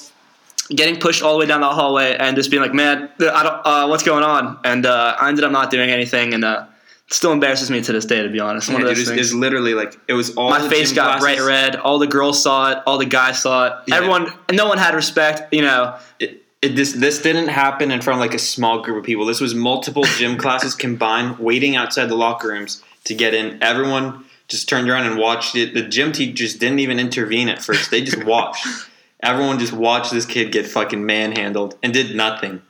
getting 0.71 0.99
pushed 1.01 1.23
all 1.23 1.33
the 1.35 1.39
way 1.39 1.47
down 1.47 1.61
that 1.61 1.73
hallway 1.73 2.17
and 2.19 2.37
just 2.37 2.51
being 2.51 2.63
like, 2.63 2.75
man, 2.75 3.09
I 3.21 3.43
don't, 3.43 3.61
uh, 3.65 3.87
what's 3.87 4.03
going 4.03 4.25
on? 4.25 4.59
And 4.65 4.85
uh, 4.85 5.17
I 5.19 5.29
ended 5.29 5.45
up 5.45 5.53
not 5.53 5.71
doing 5.71 5.91
anything, 5.91 6.35
and 6.35 6.45
uh, 6.45 6.67
it 7.09 7.15
still 7.15 7.33
embarrasses 7.33 7.71
me 7.71 7.81
to 7.83 7.93
this 7.93 8.05
day, 8.05 8.23
to 8.23 8.29
be 8.29 8.41
honest. 8.41 8.69
One 8.69 8.83
Yeah, 8.83 8.89
of 8.89 8.91
dude, 8.91 8.97
those 8.97 9.01
it's, 9.03 9.11
things. 9.11 9.27
it's 9.29 9.35
literally 9.35 9.75
like 9.75 9.99
it 10.09 10.13
was 10.15 10.37
all 10.37 10.51
My 10.51 10.61
the 10.61 10.69
face 10.69 10.93
got 10.93 11.21
bright 11.21 11.41
red. 11.41 11.77
All 11.77 11.99
the 11.99 12.07
girls 12.09 12.43
saw 12.43 12.73
it. 12.73 12.79
All 12.85 12.99
the 12.99 13.07
guys 13.07 13.41
saw 13.41 13.67
it. 13.69 13.73
Yeah. 13.87 13.97
Everyone, 13.97 14.33
no 14.53 14.67
one 14.69 14.77
had 14.79 14.95
respect. 14.95 15.55
You 15.55 15.63
know, 15.63 15.97
It, 16.19 16.43
it, 16.63 16.77
this 16.77 16.93
this 16.93 17.21
didn't 17.23 17.49
happen 17.49 17.91
in 17.91 18.01
front 18.01 18.19
of 18.19 18.21
like 18.21 18.35
a 18.35 18.39
small 18.39 18.81
group 18.83 18.99
of 18.99 19.05
people. 19.05 19.27
This 19.27 19.41
was 19.41 19.55
multiple 19.55 20.05
gym 20.05 20.37
classes 20.39 20.75
combined, 20.75 21.39
waiting 21.39 21.77
outside 21.77 22.07
the 22.07 22.17
locker 22.17 22.49
rooms 22.49 22.83
to 23.05 23.15
get 23.15 23.35
in. 23.35 23.63
Everyone 23.63 24.25
just 24.49 24.69
turned 24.69 24.89
around 24.89 25.07
and 25.07 25.19
watched 25.19 25.57
it. 25.57 25.75
The 25.75 25.83
gym 25.83 26.13
teachers 26.13 26.55
didn't 26.55 26.79
even 26.79 26.99
intervene 26.99 27.49
at 27.49 27.63
first. 27.63 27.91
They 27.91 28.03
just 28.03 28.25
watched. 28.25 28.67
Everyone 29.23 29.59
just 29.59 29.73
watched 29.73 30.13
this 30.13 30.27
kid 30.27 30.53
get 30.53 30.67
fucking 30.67 31.05
manhandled 31.05 31.77
and 31.83 31.93
did 31.93 32.15
nothing. 32.15 32.63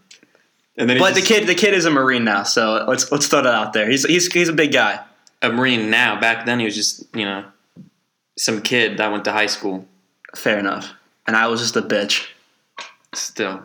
And 0.76 0.88
then 0.88 0.96
he 0.96 1.02
But 1.02 1.14
the 1.14 1.22
kid, 1.22 1.46
the 1.46 1.54
kid 1.54 1.74
is 1.74 1.84
a 1.84 1.90
marine 1.90 2.24
now, 2.24 2.44
so 2.44 2.84
let's 2.86 3.10
let's 3.10 3.26
throw 3.26 3.42
that 3.42 3.54
out 3.54 3.72
there. 3.72 3.90
He's 3.90 4.04
he's 4.04 4.32
he's 4.32 4.48
a 4.48 4.52
big 4.52 4.72
guy. 4.72 5.00
a 5.42 5.50
marine 5.50 5.90
now. 5.90 6.20
Back 6.20 6.46
then, 6.46 6.58
he 6.58 6.64
was 6.64 6.74
just 6.74 7.04
you 7.14 7.24
know 7.24 7.44
some 8.38 8.62
kid 8.62 8.98
that 8.98 9.10
went 9.10 9.24
to 9.24 9.32
high 9.32 9.46
school. 9.46 9.86
Fair 10.34 10.58
enough. 10.58 10.92
And 11.26 11.34
I 11.34 11.46
was 11.48 11.60
just 11.60 11.76
a 11.76 11.82
bitch. 11.82 12.28
Still, 13.14 13.62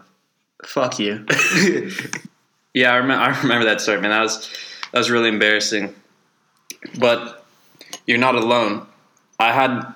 Fuck 0.65 0.99
you. 0.99 1.25
Yeah, 2.73 2.93
I 2.93 2.97
remember. 2.97 3.23
I 3.23 3.41
remember 3.41 3.65
that 3.65 3.81
story, 3.81 3.99
man. 3.99 4.11
That 4.11 4.21
was 4.21 4.49
that 4.91 4.97
was 4.97 5.11
really 5.11 5.29
embarrassing. 5.29 5.93
But 6.97 7.45
you're 8.07 8.17
not 8.17 8.35
alone. 8.35 8.87
I 9.39 9.51
had, 9.51 9.93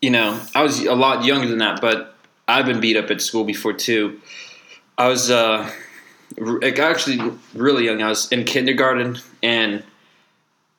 you 0.00 0.10
know, 0.10 0.40
I 0.54 0.62
was 0.62 0.80
a 0.80 0.94
lot 0.94 1.24
younger 1.24 1.46
than 1.46 1.58
that, 1.58 1.80
but 1.80 2.14
I've 2.48 2.66
been 2.66 2.80
beat 2.80 2.96
up 2.96 3.10
at 3.10 3.20
school 3.20 3.44
before 3.44 3.72
too. 3.72 4.20
I 4.96 5.08
was 5.08 5.30
uh, 5.30 5.70
actually 6.62 7.32
really 7.54 7.84
young. 7.84 8.02
I 8.02 8.08
was 8.08 8.32
in 8.32 8.44
kindergarten, 8.44 9.18
and 9.42 9.82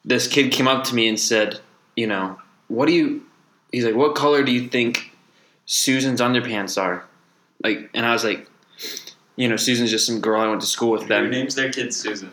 this 0.04 0.28
kid 0.28 0.52
came 0.52 0.68
up 0.68 0.86
to 0.86 0.96
me 0.96 1.08
and 1.08 1.20
said, 1.20 1.60
"You 1.96 2.08
know, 2.08 2.40
what 2.68 2.88
do 2.88 2.94
you?" 2.94 3.24
He's 3.72 3.86
like, 3.86 3.96
"What 3.96 4.16
color 4.16 4.44
do 4.44 4.52
you 4.52 4.68
think 4.70 5.12
Susan's 5.68 6.20
underpants 6.20 6.82
are?" 6.82 7.06
Like, 7.64 7.90
and 7.94 8.06
I 8.06 8.14
was 8.14 8.24
like, 8.24 8.48
"You 9.38 9.48
know, 9.48 9.56
Susan's 9.56 9.90
just 9.90 10.06
some 10.06 10.20
girl 10.20 10.42
I 10.42 10.48
went 10.48 10.62
to 10.62 10.68
school 10.68 10.92
with." 10.92 11.04
Who 11.04 11.30
names 11.30 11.56
their 11.56 11.72
kid 11.72 11.94
Susan? 11.94 12.32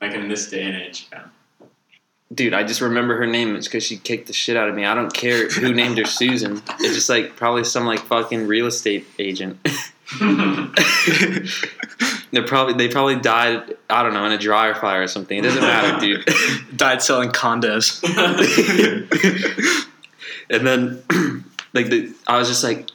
Like 0.00 0.12
in 0.12 0.28
this 0.28 0.50
day 0.50 0.64
and 0.64 0.76
age. 0.76 1.08
Yeah. 1.12 1.24
dude, 2.34 2.54
I 2.54 2.64
just 2.64 2.80
remember 2.80 3.16
her 3.16 3.26
name. 3.26 3.54
It's 3.56 3.66
because 3.66 3.84
she 3.84 3.96
kicked 3.96 4.26
the 4.26 4.32
shit 4.32 4.56
out 4.56 4.68
of 4.68 4.74
me. 4.74 4.84
I 4.84 4.94
don't 4.94 5.14
care 5.14 5.48
who 5.48 5.72
named 5.72 5.98
her 5.98 6.04
Susan. 6.04 6.60
It's 6.80 6.94
just 6.94 7.08
like 7.08 7.36
probably 7.36 7.64
some 7.64 7.86
like 7.86 8.00
fucking 8.00 8.46
real 8.46 8.66
estate 8.66 9.06
agent. 9.18 9.58
They 12.32 12.40
probably 12.40 12.74
they 12.74 12.88
probably 12.88 13.16
died. 13.16 13.74
I 13.90 14.02
don't 14.02 14.14
know 14.14 14.24
in 14.24 14.32
a 14.32 14.38
dryer 14.38 14.74
fire 14.74 15.02
or 15.02 15.06
something. 15.06 15.38
It 15.38 15.42
doesn't 15.42 15.60
matter, 15.60 16.00
dude. 16.00 16.26
Died 16.76 17.02
selling 17.02 17.28
condos. 17.28 18.02
and 20.50 20.66
then 20.66 21.02
like 21.74 21.90
the, 21.90 22.14
I 22.26 22.38
was 22.38 22.48
just 22.48 22.64
like, 22.64 22.88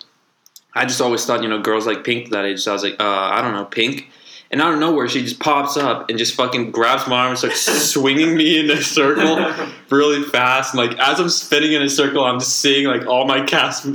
I 0.77 0.86
just 0.86 1.01
always 1.01 1.25
thought 1.25 1.43
you 1.43 1.50
know 1.50 1.62
girls 1.62 1.86
like 1.86 2.03
pink 2.03 2.29
that 2.31 2.46
age. 2.46 2.62
So 2.62 2.72
I 2.72 2.74
was 2.74 2.84
like, 2.84 3.00
uh, 3.00 3.03
I 3.03 3.41
don't 3.41 3.53
know, 3.53 3.65
pink. 3.65 4.10
And 4.50 4.62
out 4.62 4.74
of 4.74 4.79
nowhere, 4.79 5.10
she 5.10 5.24
just 5.24 5.41
pops 5.41 5.75
up 5.75 6.10
and 6.10 6.17
just 6.17 6.36
fucking 6.36 6.72
grabs 6.72 7.05
my 7.05 7.17
arm 7.17 7.29
and 7.31 7.38
starts 7.38 7.62
swinging 7.91 8.38
me 8.38 8.60
in 8.60 8.69
a 8.69 8.81
circle 8.81 9.46
really 9.89 10.24
fast. 10.24 10.74
And 10.74 10.88
like 10.88 10.98
as 11.00 11.19
I'm 11.19 11.27
spinning 11.27 11.74
in 11.74 11.81
a 11.81 11.89
circle, 11.89 12.24
I'm 12.24 12.39
just 12.39 12.60
seeing 12.60 12.88
like 12.88 13.05
all 13.07 13.25
my 13.25 13.43
cast 13.46 13.88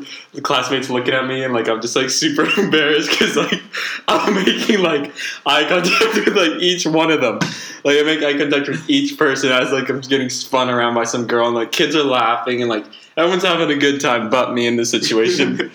classmates 0.43 0.91
looking 0.91 1.15
at 1.15 1.27
me, 1.27 1.43
and 1.43 1.55
like 1.55 1.69
I'm 1.69 1.81
just 1.81 1.97
like 1.97 2.11
super 2.11 2.45
embarrassed 2.61 3.11
because 3.11 3.37
like 3.37 3.63
I'm 4.09 4.35
making 4.35 4.81
like 4.81 5.13
eye 5.47 5.65
contact 5.67 6.15
with 6.27 6.37
like 6.37 6.61
each 6.61 6.87
one 6.87 7.11
of 7.11 7.23
them. 7.23 7.39
Like 7.85 7.99
I 7.99 8.03
make 8.03 8.23
eye 8.23 8.37
contact 8.37 8.69
with 8.69 8.89
each 8.91 9.17
person 9.19 9.51
as 9.51 9.73
like 9.73 9.89
I'm 9.89 10.01
getting 10.01 10.29
spun 10.29 10.69
around 10.69 10.95
by 10.95 11.05
some 11.05 11.27
girl, 11.27 11.47
and 11.47 11.55
like 11.55 11.73
kids 11.73 11.97
are 11.97 12.05
laughing, 12.05 12.61
and 12.61 12.69
like 12.69 12.85
everyone's 13.17 13.45
having 13.45 13.71
a 13.71 13.81
good 13.81 14.03
time, 14.03 14.29
but 14.29 14.53
me 14.53 14.67
in 14.67 14.77
this 14.77 14.91
situation. 14.91 15.71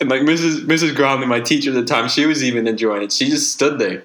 And 0.00 0.10
like 0.10 0.22
Mrs. 0.22 0.64
Mrs. 0.64 0.94
Gromley, 0.94 1.26
my 1.26 1.40
teacher 1.40 1.70
at 1.70 1.74
the 1.74 1.84
time, 1.84 2.08
she 2.08 2.26
was 2.26 2.42
even 2.42 2.66
enjoying 2.66 3.02
it. 3.02 3.12
She 3.12 3.28
just 3.28 3.52
stood 3.52 3.78
there. 3.78 4.04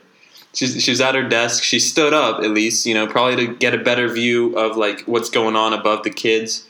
She's, 0.53 0.81
she 0.81 0.89
was 0.89 1.01
at 1.01 1.13
her 1.13 1.27
desk. 1.27 1.63
She 1.63 1.79
stood 1.79 2.13
up 2.13 2.39
at 2.39 2.49
least, 2.49 2.85
you 2.87 2.95
know, 2.95 3.05
probably 3.05 3.45
to 3.45 3.53
get 3.53 3.75
a 3.75 3.77
better 3.77 4.07
view 4.07 4.57
of 4.57 4.75
like 4.75 5.01
what's 5.01 5.29
going 5.29 5.55
on 5.55 5.73
above 5.73 6.03
the 6.03 6.09
kids. 6.09 6.67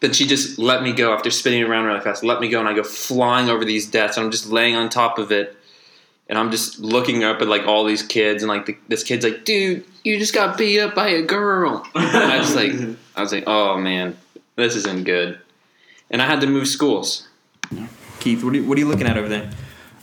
Then 0.00 0.12
she 0.12 0.26
just 0.26 0.58
let 0.58 0.82
me 0.82 0.92
go 0.92 1.12
after 1.12 1.30
spinning 1.30 1.62
around 1.62 1.84
really 1.84 2.00
fast. 2.00 2.24
Let 2.24 2.40
me 2.40 2.48
go, 2.48 2.60
and 2.60 2.68
I 2.68 2.74
go 2.74 2.82
flying 2.82 3.48
over 3.48 3.64
these 3.64 3.90
desks. 3.90 4.16
And 4.16 4.24
I'm 4.24 4.32
just 4.32 4.48
laying 4.48 4.76
on 4.76 4.88
top 4.88 5.18
of 5.18 5.30
it, 5.30 5.56
and 6.28 6.38
I'm 6.38 6.50
just 6.50 6.78
looking 6.78 7.22
up 7.22 7.40
at 7.40 7.48
like 7.48 7.66
all 7.66 7.84
these 7.84 8.02
kids, 8.02 8.42
and 8.42 8.48
like 8.48 8.66
the, 8.66 8.76
this 8.88 9.02
kid's 9.02 9.24
like, 9.24 9.44
"Dude, 9.44 9.84
you 10.02 10.18
just 10.18 10.34
got 10.34 10.58
beat 10.58 10.80
up 10.80 10.94
by 10.94 11.08
a 11.08 11.22
girl." 11.22 11.86
And 11.94 12.16
I 12.16 12.38
was 12.38 12.54
like, 12.54 12.72
I 13.16 13.20
was 13.20 13.32
like, 13.32 13.44
"Oh 13.46 13.78
man, 13.78 14.16
this 14.56 14.76
isn't 14.76 15.04
good." 15.04 15.38
And 16.10 16.20
I 16.20 16.26
had 16.26 16.40
to 16.42 16.46
move 16.46 16.68
schools. 16.68 17.28
Keith, 18.20 18.42
what 18.42 18.52
are, 18.52 18.56
you, 18.56 18.64
what 18.64 18.76
are 18.76 18.80
you 18.80 18.88
looking 18.88 19.06
at 19.06 19.16
over 19.16 19.28
there? 19.28 19.50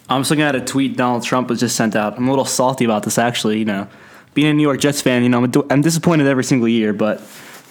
I'm 0.09 0.21
just 0.21 0.29
looking 0.29 0.43
at 0.43 0.55
a 0.55 0.61
tweet 0.61 0.97
Donald 0.97 1.23
Trump 1.23 1.49
was 1.49 1.59
just 1.59 1.75
sent 1.75 1.95
out. 1.95 2.17
I'm 2.17 2.27
a 2.27 2.29
little 2.29 2.45
salty 2.45 2.85
about 2.85 3.03
this, 3.03 3.17
actually. 3.17 3.59
You 3.59 3.65
know, 3.65 3.87
being 4.33 4.47
a 4.47 4.53
New 4.53 4.63
York 4.63 4.79
Jets 4.79 5.01
fan, 5.01 5.23
you 5.23 5.29
know, 5.29 5.43
I'm, 5.43 5.51
I'm 5.69 5.81
disappointed 5.81 6.27
every 6.27 6.43
single 6.43 6.67
year, 6.67 6.93
but 6.93 7.21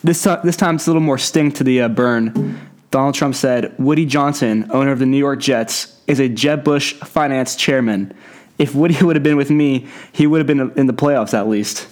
this 0.02 0.22
time, 0.22 0.40
this 0.42 0.56
time 0.56 0.76
it's 0.76 0.86
a 0.86 0.90
little 0.90 1.02
more 1.02 1.18
sting 1.18 1.52
to 1.52 1.64
the 1.64 1.82
uh, 1.82 1.88
burn. 1.88 2.58
Donald 2.90 3.14
Trump 3.14 3.34
said 3.34 3.74
Woody 3.78 4.06
Johnson, 4.06 4.68
owner 4.70 4.90
of 4.90 4.98
the 4.98 5.06
New 5.06 5.18
York 5.18 5.38
Jets, 5.38 6.00
is 6.06 6.18
a 6.18 6.28
Jeb 6.28 6.64
Bush 6.64 6.94
finance 6.94 7.54
chairman. 7.54 8.14
If 8.58 8.74
Woody 8.74 8.96
would 9.04 9.16
have 9.16 9.22
been 9.22 9.36
with 9.36 9.50
me, 9.50 9.86
he 10.12 10.26
would 10.26 10.38
have 10.38 10.46
been 10.46 10.72
in 10.76 10.86
the 10.86 10.94
playoffs 10.94 11.34
at 11.34 11.48
least. 11.48 11.88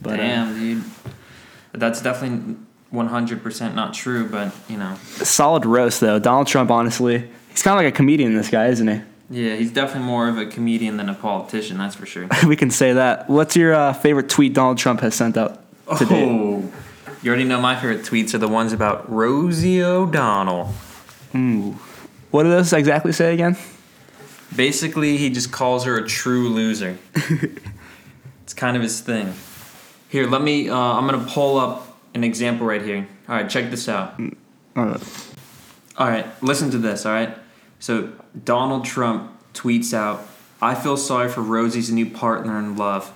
But, 0.00 0.14
uh, 0.14 0.16
Damn, 0.16 0.58
dude. 0.58 0.84
That's 1.72 2.00
definitely 2.00 2.56
100% 2.92 3.74
not 3.74 3.94
true, 3.94 4.28
but, 4.28 4.54
you 4.68 4.76
know. 4.76 4.96
solid 5.16 5.64
roast 5.64 6.00
though. 6.00 6.18
Donald 6.18 6.46
Trump, 6.46 6.70
honestly, 6.70 7.28
he's 7.50 7.62
kind 7.62 7.78
of 7.78 7.84
like 7.84 7.92
a 7.92 7.96
comedian. 7.96 8.34
This 8.34 8.48
guy, 8.50 8.66
isn't 8.68 8.88
he? 8.88 9.00
Yeah, 9.30 9.54
he's 9.54 9.72
definitely 9.72 10.06
more 10.08 10.28
of 10.28 10.38
a 10.38 10.46
comedian 10.46 10.96
than 10.96 11.08
a 11.08 11.14
politician, 11.14 11.78
that's 11.78 11.94
for 11.94 12.04
sure. 12.04 12.26
we 12.46 12.56
can 12.56 12.70
say 12.70 12.94
that. 12.94 13.30
What's 13.30 13.54
your 13.54 13.74
uh, 13.74 13.92
favorite 13.92 14.28
tweet 14.28 14.54
Donald 14.54 14.78
Trump 14.78 15.00
has 15.00 15.14
sent 15.14 15.36
out 15.36 15.62
today? 15.98 16.28
Oh, 16.28 16.68
you 17.22 17.28
already 17.28 17.44
know 17.44 17.60
my 17.60 17.76
favorite 17.76 18.02
tweets 18.02 18.34
are 18.34 18.38
the 18.38 18.48
ones 18.48 18.72
about 18.72 19.10
Rosie 19.10 19.82
O'Donnell. 19.82 20.74
Ooh. 21.34 21.78
What 22.30 22.44
do 22.44 22.48
those 22.48 22.72
exactly 22.72 23.12
say 23.12 23.34
again? 23.34 23.56
Basically, 24.54 25.16
he 25.16 25.30
just 25.30 25.52
calls 25.52 25.84
her 25.84 25.96
a 25.96 26.06
true 26.08 26.48
loser. 26.48 26.98
it's 28.42 28.54
kind 28.54 28.76
of 28.76 28.82
his 28.82 29.00
thing. 29.00 29.34
Here, 30.08 30.26
let 30.26 30.42
me. 30.42 30.68
Uh, 30.68 30.76
I'm 30.76 31.06
gonna 31.06 31.24
pull 31.24 31.56
up 31.56 31.89
an 32.14 32.24
example 32.24 32.66
right 32.66 32.82
here. 32.82 33.06
All 33.28 33.36
right, 33.36 33.48
check 33.48 33.70
this 33.70 33.88
out. 33.88 34.20
Uh, 34.76 34.98
All 35.96 36.08
right, 36.08 36.26
listen 36.42 36.70
to 36.70 36.78
this. 36.78 37.06
All 37.06 37.12
right, 37.12 37.36
so 37.78 38.12
Donald 38.44 38.84
Trump 38.84 39.32
tweets 39.54 39.92
out, 39.92 40.26
"I 40.60 40.74
feel 40.74 40.96
sorry 40.96 41.28
for 41.28 41.42
Rosie's 41.42 41.90
new 41.90 42.08
partner 42.08 42.58
in 42.58 42.76
love, 42.76 43.12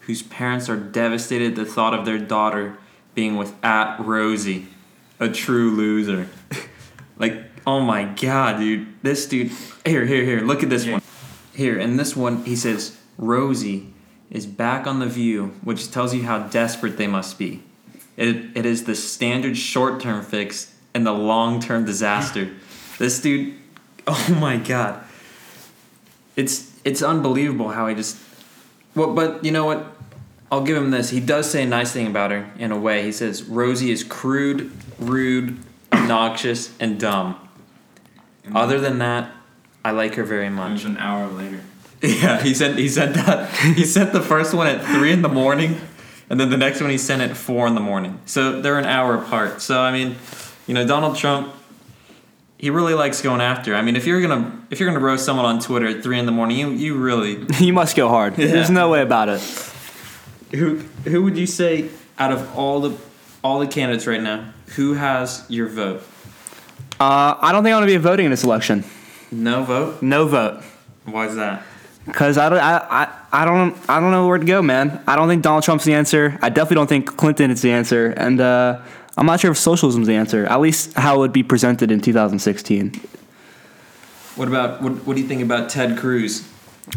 whose 0.00 0.22
parents 0.22 0.68
are 0.68 0.76
devastated 0.76 1.50
at 1.50 1.56
the 1.56 1.70
thought 1.70 1.94
of 1.94 2.04
their 2.04 2.18
daughter 2.18 2.78
being 3.14 3.36
with 3.36 3.54
at 3.64 3.98
Rosie, 3.98 4.66
a 5.20 5.28
true 5.28 5.70
loser." 5.70 6.28
like, 7.18 7.44
oh 7.66 7.80
my 7.80 8.04
god, 8.04 8.58
dude, 8.58 8.86
this 9.02 9.26
dude. 9.26 9.52
Here, 9.84 10.06
here, 10.06 10.24
here. 10.24 10.40
Look 10.40 10.62
at 10.62 10.70
this 10.70 10.86
one. 10.86 11.02
Here, 11.54 11.78
in 11.78 11.96
this 11.96 12.14
one, 12.14 12.44
he 12.44 12.54
says 12.56 12.98
Rosie 13.16 13.92
is 14.30 14.46
back 14.46 14.86
on 14.86 14.98
the 14.98 15.06
View, 15.06 15.54
which 15.62 15.90
tells 15.90 16.14
you 16.14 16.24
how 16.24 16.40
desperate 16.48 16.96
they 16.96 17.06
must 17.06 17.38
be. 17.38 17.62
It, 18.16 18.56
it 18.56 18.66
is 18.66 18.84
the 18.84 18.94
standard 18.94 19.56
short 19.56 20.00
term 20.00 20.24
fix 20.24 20.74
and 20.94 21.06
the 21.06 21.12
long 21.12 21.60
term 21.60 21.84
disaster. 21.84 22.50
This 22.98 23.20
dude, 23.20 23.52
oh 24.06 24.38
my 24.40 24.56
god, 24.56 25.04
it's 26.34 26.72
it's 26.82 27.02
unbelievable 27.02 27.68
how 27.68 27.88
he 27.88 27.94
just. 27.94 28.16
Well, 28.94 29.12
but 29.12 29.44
you 29.44 29.52
know 29.52 29.66
what? 29.66 29.84
I'll 30.50 30.62
give 30.62 30.78
him 30.78 30.92
this. 30.92 31.10
He 31.10 31.20
does 31.20 31.50
say 31.50 31.64
a 31.64 31.66
nice 31.66 31.92
thing 31.92 32.06
about 32.06 32.30
her 32.30 32.50
in 32.58 32.72
a 32.72 32.78
way. 32.78 33.02
He 33.02 33.12
says 33.12 33.42
Rosie 33.42 33.90
is 33.90 34.02
crude, 34.02 34.72
rude, 34.98 35.58
obnoxious, 35.92 36.74
and 36.80 36.98
dumb. 36.98 37.36
Other 38.54 38.80
than 38.80 38.98
that, 38.98 39.30
I 39.84 39.90
like 39.90 40.14
her 40.14 40.24
very 40.24 40.48
much. 40.48 40.84
an 40.84 40.96
hour 40.98 41.28
later. 41.28 41.60
Yeah, 42.02 42.42
he 42.42 42.54
sent 42.54 42.78
he 42.78 42.88
sent 42.88 43.14
that 43.14 43.50
he 43.76 43.84
sent 43.84 44.12
the 44.12 44.20
first 44.22 44.54
one 44.54 44.66
at 44.66 44.84
three 44.84 45.12
in 45.12 45.22
the 45.22 45.28
morning, 45.30 45.80
and 46.28 46.40
then 46.40 46.50
the 46.50 46.56
next 46.56 46.80
one 46.80 46.90
he 46.90 46.98
sent 46.98 47.22
at 47.22 47.36
four 47.36 47.66
in 47.66 47.74
the 47.74 47.80
morning. 47.80 48.20
So 48.26 48.60
they're 48.60 48.78
an 48.78 48.84
hour 48.84 49.14
apart. 49.14 49.62
So 49.62 49.80
I 49.80 49.92
mean, 49.92 50.16
you 50.66 50.74
know, 50.74 50.86
Donald 50.86 51.16
Trump, 51.16 51.54
he 52.58 52.70
really 52.70 52.94
likes 52.94 53.22
going 53.22 53.40
after. 53.40 53.74
I 53.74 53.82
mean, 53.82 53.96
if 53.96 54.06
you're 54.06 54.20
gonna 54.20 54.60
if 54.70 54.80
you're 54.80 54.88
gonna 54.88 55.04
roast 55.04 55.24
someone 55.24 55.46
on 55.46 55.60
Twitter 55.60 55.86
at 55.86 56.02
three 56.02 56.18
in 56.18 56.26
the 56.26 56.32
morning, 56.32 56.56
you 56.58 56.70
you 56.70 56.96
really 56.96 57.44
you 57.60 57.72
must 57.72 57.96
go 57.96 58.08
hard. 58.08 58.36
There's 58.36 58.70
no 58.70 58.90
way 58.90 59.02
about 59.02 59.28
it. 59.28 59.40
who 60.52 60.78
who 61.04 61.22
would 61.22 61.36
you 61.36 61.46
say 61.46 61.88
out 62.18 62.32
of 62.32 62.56
all 62.56 62.80
the 62.80 62.96
all 63.44 63.58
the 63.60 63.66
candidates 63.66 64.06
right 64.06 64.22
now, 64.22 64.52
who 64.74 64.94
has 64.94 65.44
your 65.48 65.68
vote? 65.68 66.02
Uh, 66.98 67.36
I 67.40 67.52
don't 67.52 67.62
think 67.62 67.74
I'm 67.74 67.82
gonna 67.82 67.86
be 67.86 67.96
voting 67.98 68.24
in 68.24 68.30
this 68.30 68.44
election. 68.44 68.84
No 69.30 69.64
vote. 69.64 70.02
No 70.02 70.26
vote. 70.26 70.62
Why 71.04 71.26
is 71.26 71.36
that? 71.36 71.62
Cause 72.12 72.38
I 72.38 72.48
don't, 72.48 72.58
I, 72.58 72.76
I, 72.78 73.42
I 73.42 73.44
don't, 73.44 73.76
I 73.88 73.98
don't 73.98 74.12
know 74.12 74.28
where 74.28 74.38
to 74.38 74.44
go, 74.44 74.62
man. 74.62 75.02
I 75.08 75.16
don't 75.16 75.28
think 75.28 75.42
Donald 75.42 75.64
Trump's 75.64 75.84
the 75.84 75.94
answer. 75.94 76.38
I 76.40 76.48
definitely 76.48 76.76
don't 76.76 76.86
think 76.86 77.16
Clinton 77.16 77.50
is 77.50 77.62
the 77.62 77.72
answer, 77.72 78.14
and 78.16 78.40
uh, 78.40 78.80
I'm 79.16 79.26
not 79.26 79.40
sure 79.40 79.50
if 79.50 79.58
socialism's 79.58 80.06
the 80.06 80.14
answer. 80.14 80.46
At 80.46 80.60
least 80.60 80.94
how 80.94 81.16
it 81.16 81.18
would 81.18 81.32
be 81.32 81.42
presented 81.42 81.90
in 81.90 82.00
2016. 82.00 82.94
What 84.36 84.48
about 84.48 84.82
what? 84.82 84.92
What 85.06 85.16
do 85.16 85.22
you 85.22 85.28
think 85.28 85.42
about 85.42 85.68
Ted 85.68 85.98
Cruz? 85.98 86.48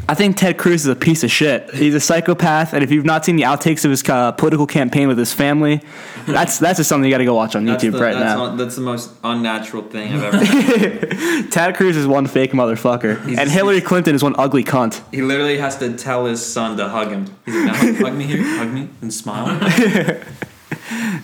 I 0.08 0.14
think 0.14 0.38
Ted 0.38 0.58
Cruz 0.58 0.82
is 0.82 0.88
a 0.88 0.96
piece 0.96 1.24
of 1.24 1.32
shit. 1.32 1.74
He's 1.74 1.96
a 1.96 2.00
psychopath, 2.00 2.74
and 2.74 2.84
if 2.84 2.92
you've 2.92 3.06
not 3.06 3.26
seen 3.26 3.36
the 3.38 3.44
outtakes 3.44 3.86
of 3.86 3.92
his 3.92 4.08
uh, 4.08 4.32
political 4.34 4.68
campaign 4.68 5.08
with 5.08 5.18
his 5.18 5.34
family, 5.34 5.82
that's 6.28 6.60
that's 6.60 6.78
just 6.78 6.90
something 6.90 7.06
you 7.06 7.12
got 7.14 7.20
to 7.20 7.26
go 7.26 7.34
watch 7.34 7.56
on 7.56 7.66
YouTube 7.66 7.94
the, 7.94 8.00
right 8.00 8.14
that's 8.14 8.24
now. 8.38 8.48
not- 8.50 8.58
that's 8.58 8.76
the 8.76 8.82
most 8.82 9.12
unnatural 9.24 9.82
thing 9.84 10.14
I've 10.14 10.34
ever. 10.36 11.44
Ted 11.50 11.76
Cruz 11.76 11.98
is 11.98 12.06
one 12.06 12.28
fake 12.28 12.52
motherfucker, 12.52 13.24
He's- 13.26 13.40
and 13.40 13.50
Hillary 13.50 13.82
Clinton 13.82 14.14
is 14.14 14.24
one 14.24 14.36
ugly 14.38 14.64
cunt. 14.64 15.02
He 15.12 15.22
literally 15.24 15.58
has 15.58 15.78
to 15.80 15.96
tell 15.98 16.26
his 16.26 16.46
son 16.46 16.78
to 16.78 16.88
hug 16.88 17.10
him. 17.10 17.26
He's 17.46 17.56
like, 17.56 17.66
now 17.66 17.74
hug 18.06 18.14
me 18.16 18.26
here, 18.26 18.44
hug 18.58 18.70
me, 18.72 18.90
and 19.02 19.14
smile. 19.14 19.60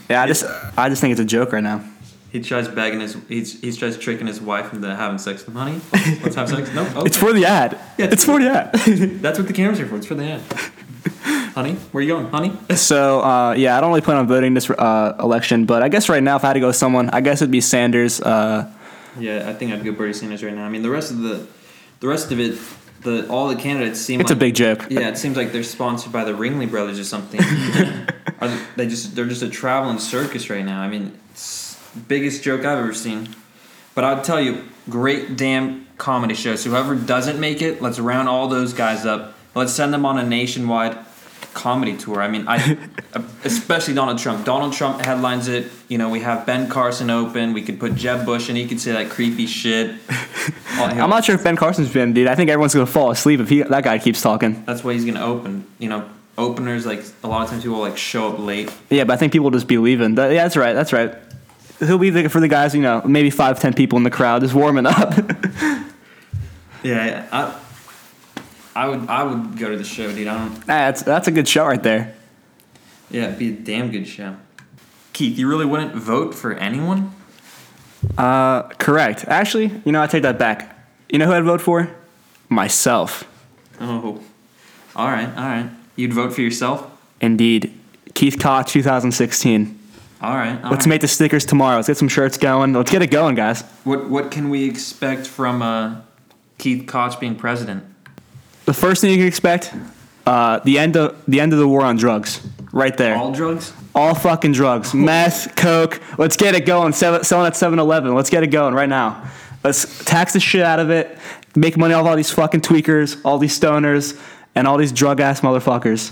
Yeah, 0.09 0.21
I 0.21 0.27
just, 0.27 0.45
I 0.77 0.89
just 0.89 1.01
think 1.01 1.11
it's 1.13 1.21
a 1.21 1.25
joke 1.25 1.51
right 1.51 1.63
now. 1.63 1.83
He 2.35 2.41
tries 2.41 2.67
begging 2.67 2.99
his, 2.99 3.15
he's, 3.29 3.61
he 3.61 3.71
tries 3.71 3.97
tricking 3.97 4.27
his 4.27 4.41
wife 4.41 4.73
into 4.73 4.93
having 4.93 5.17
sex 5.19 5.45
with 5.45 5.55
him. 5.55 5.61
Honey, 5.61 5.79
let's, 5.93 6.21
let's 6.21 6.35
have 6.35 6.49
sex. 6.49 6.69
No, 6.73 6.81
okay. 6.85 7.03
It's 7.05 7.15
for 7.15 7.31
the 7.31 7.45
ad. 7.45 7.79
Yeah, 7.97 8.07
it's 8.11 8.25
for 8.25 8.41
the 8.41 8.49
ad. 8.49 8.73
That's 9.21 9.39
what 9.39 9.47
the 9.47 9.53
camera's 9.53 9.79
are 9.79 9.85
for. 9.87 9.95
It's 9.95 10.05
for 10.05 10.15
the 10.15 10.25
ad. 10.25 10.41
honey, 11.53 11.75
where 11.93 12.03
you 12.03 12.09
going, 12.09 12.27
honey? 12.27 12.51
So 12.75 13.21
uh, 13.21 13.53
yeah, 13.53 13.77
I 13.77 13.79
don't 13.79 13.87
really 13.89 14.01
plan 14.01 14.17
on 14.17 14.27
voting 14.27 14.53
this 14.53 14.69
uh, 14.69 15.15
election, 15.17 15.63
but 15.65 15.81
I 15.81 15.87
guess 15.87 16.09
right 16.09 16.21
now, 16.21 16.35
if 16.35 16.43
I 16.43 16.47
had 16.47 16.53
to 16.55 16.59
go 16.59 16.67
with 16.67 16.75
someone, 16.75 17.09
I 17.11 17.21
guess 17.21 17.41
it'd 17.41 17.51
be 17.51 17.61
Sanders. 17.61 18.19
Uh, 18.19 18.69
Yeah, 19.17 19.49
I 19.49 19.53
think 19.53 19.71
I'd 19.71 19.85
go 19.85 19.93
Bernie 19.93 20.11
Sanders 20.11 20.43
right 20.43 20.53
now. 20.53 20.65
I 20.65 20.69
mean, 20.69 20.81
the 20.81 20.89
rest 20.89 21.11
of 21.11 21.19
the, 21.19 21.47
the 22.01 22.09
rest 22.09 22.33
of 22.33 22.39
it, 22.41 22.59
the 23.03 23.29
all 23.29 23.47
the 23.47 23.55
candidates 23.55 24.01
seem 24.01 24.19
it's 24.19 24.31
a 24.31 24.35
big 24.35 24.55
joke. 24.55 24.87
Yeah, 24.89 25.07
it 25.07 25.17
seems 25.17 25.37
like 25.37 25.53
they're 25.53 25.63
sponsored 25.63 26.11
by 26.11 26.25
the 26.25 26.33
Ringling 26.33 26.69
Brothers 26.69 26.99
or 26.99 27.05
something. 27.05 27.39
Are 28.41 28.49
they, 28.49 28.59
they 28.75 28.87
just 28.87 29.15
they're 29.15 29.25
just 29.25 29.41
a 29.41 29.47
traveling 29.49 29.99
circus 29.99 30.49
right 30.49 30.65
now. 30.65 30.81
I 30.81 30.89
mean, 30.89 31.17
it's 31.31 31.64
biggest 32.07 32.43
joke 32.43 32.61
I've 32.61 32.79
ever 32.79 32.93
seen. 32.93 33.29
But 33.93 34.03
I'll 34.03 34.21
tell 34.21 34.41
you, 34.41 34.63
great 34.89 35.37
damn 35.37 35.87
comedy 35.97 36.33
show. 36.35 36.55
So 36.55 36.69
whoever 36.69 36.95
doesn't 36.95 37.39
make 37.39 37.61
it, 37.61 37.81
let's 37.81 37.99
round 37.99 38.27
all 38.27 38.47
those 38.47 38.73
guys 38.73 39.05
up. 39.05 39.33
Let's 39.55 39.71
send 39.73 39.93
them 39.93 40.05
on 40.05 40.17
a 40.17 40.23
nationwide 40.25 40.97
comedy 41.53 41.95
tour. 41.95 42.21
I 42.21 42.27
mean, 42.27 42.45
I 42.47 42.77
especially 43.43 43.93
Donald 43.93 44.19
Trump. 44.19 44.45
Donald 44.45 44.73
Trump 44.73 45.03
headlines 45.03 45.47
it. 45.47 45.71
You 45.87 45.97
know, 45.97 46.09
we 46.09 46.19
have 46.19 46.45
Ben 46.45 46.69
Carson 46.69 47.09
open. 47.09 47.53
We 47.53 47.61
could 47.61 47.79
put 47.79 47.95
Jeb 47.95 48.25
Bush 48.25 48.49
in. 48.49 48.55
He 48.57 48.67
could 48.67 48.81
say 48.81 48.91
that 48.91 49.09
creepy 49.09 49.47
shit. 49.47 49.95
I'm 50.77 51.09
not 51.09 51.23
sure 51.23 51.35
if 51.35 51.43
Ben 51.43 51.55
Carson's 51.55 51.91
been, 51.91 52.13
dude. 52.13 52.27
I 52.27 52.35
think 52.35 52.49
everyone's 52.49 52.73
gonna 52.73 52.85
fall 52.85 53.09
asleep 53.09 53.39
if 53.39 53.49
he 53.49 53.61
that 53.63 53.83
guy 53.83 53.97
keeps 53.97 54.21
talking. 54.21 54.63
That's 54.65 54.83
why 54.83 54.93
he's 54.93 55.05
gonna 55.05 55.25
open. 55.25 55.65
You 55.79 55.89
know, 55.89 56.09
openers 56.37 56.85
like 56.85 57.03
a 57.23 57.27
lot 57.27 57.43
of 57.43 57.49
times 57.49 57.63
people 57.63 57.79
like 57.79 57.97
show 57.97 58.33
up 58.33 58.39
late. 58.39 58.71
Yeah, 58.89 59.05
but 59.05 59.13
I 59.13 59.17
think 59.17 59.31
people 59.31 59.49
just 59.51 59.67
be 59.67 59.77
leaving. 59.77 60.15
That- 60.15 60.33
yeah, 60.33 60.43
that's 60.43 60.57
right. 60.57 60.73
That's 60.73 60.91
right. 60.91 61.15
He'll 61.79 61.97
be 61.97 62.09
there 62.09 62.29
for 62.29 62.39
the 62.39 62.47
guys, 62.47 62.73
you 62.73 62.81
know, 62.81 63.01
maybe 63.05 63.29
five, 63.29 63.59
ten 63.59 63.73
people 63.73 63.97
in 63.97 64.03
the 64.03 64.09
crowd 64.09 64.41
just 64.41 64.53
warming 64.53 64.85
up. 64.85 65.13
Yeah, 66.85 67.27
I, 67.31 67.59
I 68.75 68.87
would 68.87 69.09
I 69.09 69.23
would 69.23 69.57
go 69.57 69.71
to 69.71 69.77
the 69.77 69.83
show, 69.83 70.11
dude. 70.13 70.27
I 70.27 70.37
don't. 70.37 70.55
Nah, 70.59 70.65
that's 70.67 71.01
that's 71.01 71.27
a 71.27 71.31
good 71.31 71.47
show 71.47 71.65
right 71.65 71.81
there. 71.81 72.13
Yeah, 73.09 73.23
it'd 73.23 73.39
be 73.39 73.49
a 73.49 73.53
damn 73.53 73.89
good 73.89 74.07
show. 74.07 74.35
Keith, 75.11 75.35
you 75.39 75.47
really 75.49 75.65
wouldn't 75.65 75.95
vote 75.95 76.35
for 76.35 76.53
anyone? 76.53 77.11
Uh, 78.19 78.63
correct. 78.63 79.25
Actually, 79.27 79.71
you 79.83 79.91
know, 79.91 80.01
I 80.03 80.05
take 80.05 80.21
that 80.21 80.37
back. 80.37 80.77
You 81.09 81.17
know 81.17 81.25
who 81.25 81.33
I'd 81.33 81.43
vote 81.43 81.61
for? 81.61 81.89
Myself. 82.49 83.23
Oh, 83.81 84.21
all 84.95 85.07
right, 85.07 85.27
all 85.29 85.43
right. 85.43 85.69
You'd 85.95 86.13
vote 86.13 86.33
for 86.33 86.41
yourself? 86.41 86.85
Indeed. 87.19 87.73
Keith 88.13 88.37
Koch, 88.39 88.67
2016. 88.67 89.79
All 90.25 90.35
right. 90.35 90.59
all 90.63 90.71
Let's 90.71 90.85
right. 90.85 90.89
make 90.89 91.01
the 91.01 91.07
stickers 91.07 91.45
tomorrow. 91.45 91.75
Let's 91.75 91.87
get 91.87 91.97
some 91.97 92.07
shirts 92.07 92.37
going. 92.39 92.73
Let's 92.73 92.89
get 92.89 93.03
it 93.03 93.11
going, 93.11 93.35
guys. 93.35 93.61
What 93.83 94.09
what 94.09 94.31
can 94.31 94.49
we 94.49 94.67
expect 94.67 95.27
from 95.27 95.61
uh, 95.61 96.01
Keith 96.57 96.87
Koch 96.87 97.19
being 97.19 97.35
president? 97.35 97.83
The 98.65 98.73
first 98.73 99.01
thing 99.01 99.11
you 99.11 99.17
can 99.17 99.27
expect, 99.27 99.71
uh, 100.25 100.59
the 100.59 100.79
end 100.79 100.97
of 100.97 101.23
the 101.27 101.39
end 101.39 101.53
of 101.53 101.59
the 101.59 101.67
war 101.67 101.83
on 101.83 101.95
drugs. 101.97 102.41
Right 102.71 102.97
there. 102.97 103.15
All 103.15 103.31
drugs? 103.31 103.71
All 103.93 104.15
fucking 104.15 104.53
drugs. 104.53 104.95
Meth, 104.95 105.55
coke. 105.55 106.01
Let's 106.17 106.37
get 106.37 106.55
it 106.55 106.65
going. 106.65 106.91
Seven, 106.93 107.23
selling 107.23 107.45
at 107.45 107.55
7 107.55 107.77
Eleven. 107.77 108.15
Let's 108.15 108.31
get 108.31 108.41
it 108.41 108.47
going 108.47 108.73
right 108.73 108.89
now. 108.89 109.29
Let's 109.63 110.03
tax 110.05 110.33
the 110.33 110.39
shit 110.39 110.63
out 110.63 110.79
of 110.79 110.89
it. 110.89 111.17
Make 111.55 111.77
money 111.77 111.93
off 111.93 112.05
all 112.05 112.15
these 112.15 112.31
fucking 112.31 112.61
tweakers, 112.61 113.21
all 113.23 113.37
these 113.37 113.57
stoners, 113.57 114.19
and 114.55 114.67
all 114.67 114.77
these 114.77 114.91
drug 114.91 115.19
ass 115.21 115.41
motherfuckers. 115.41 116.11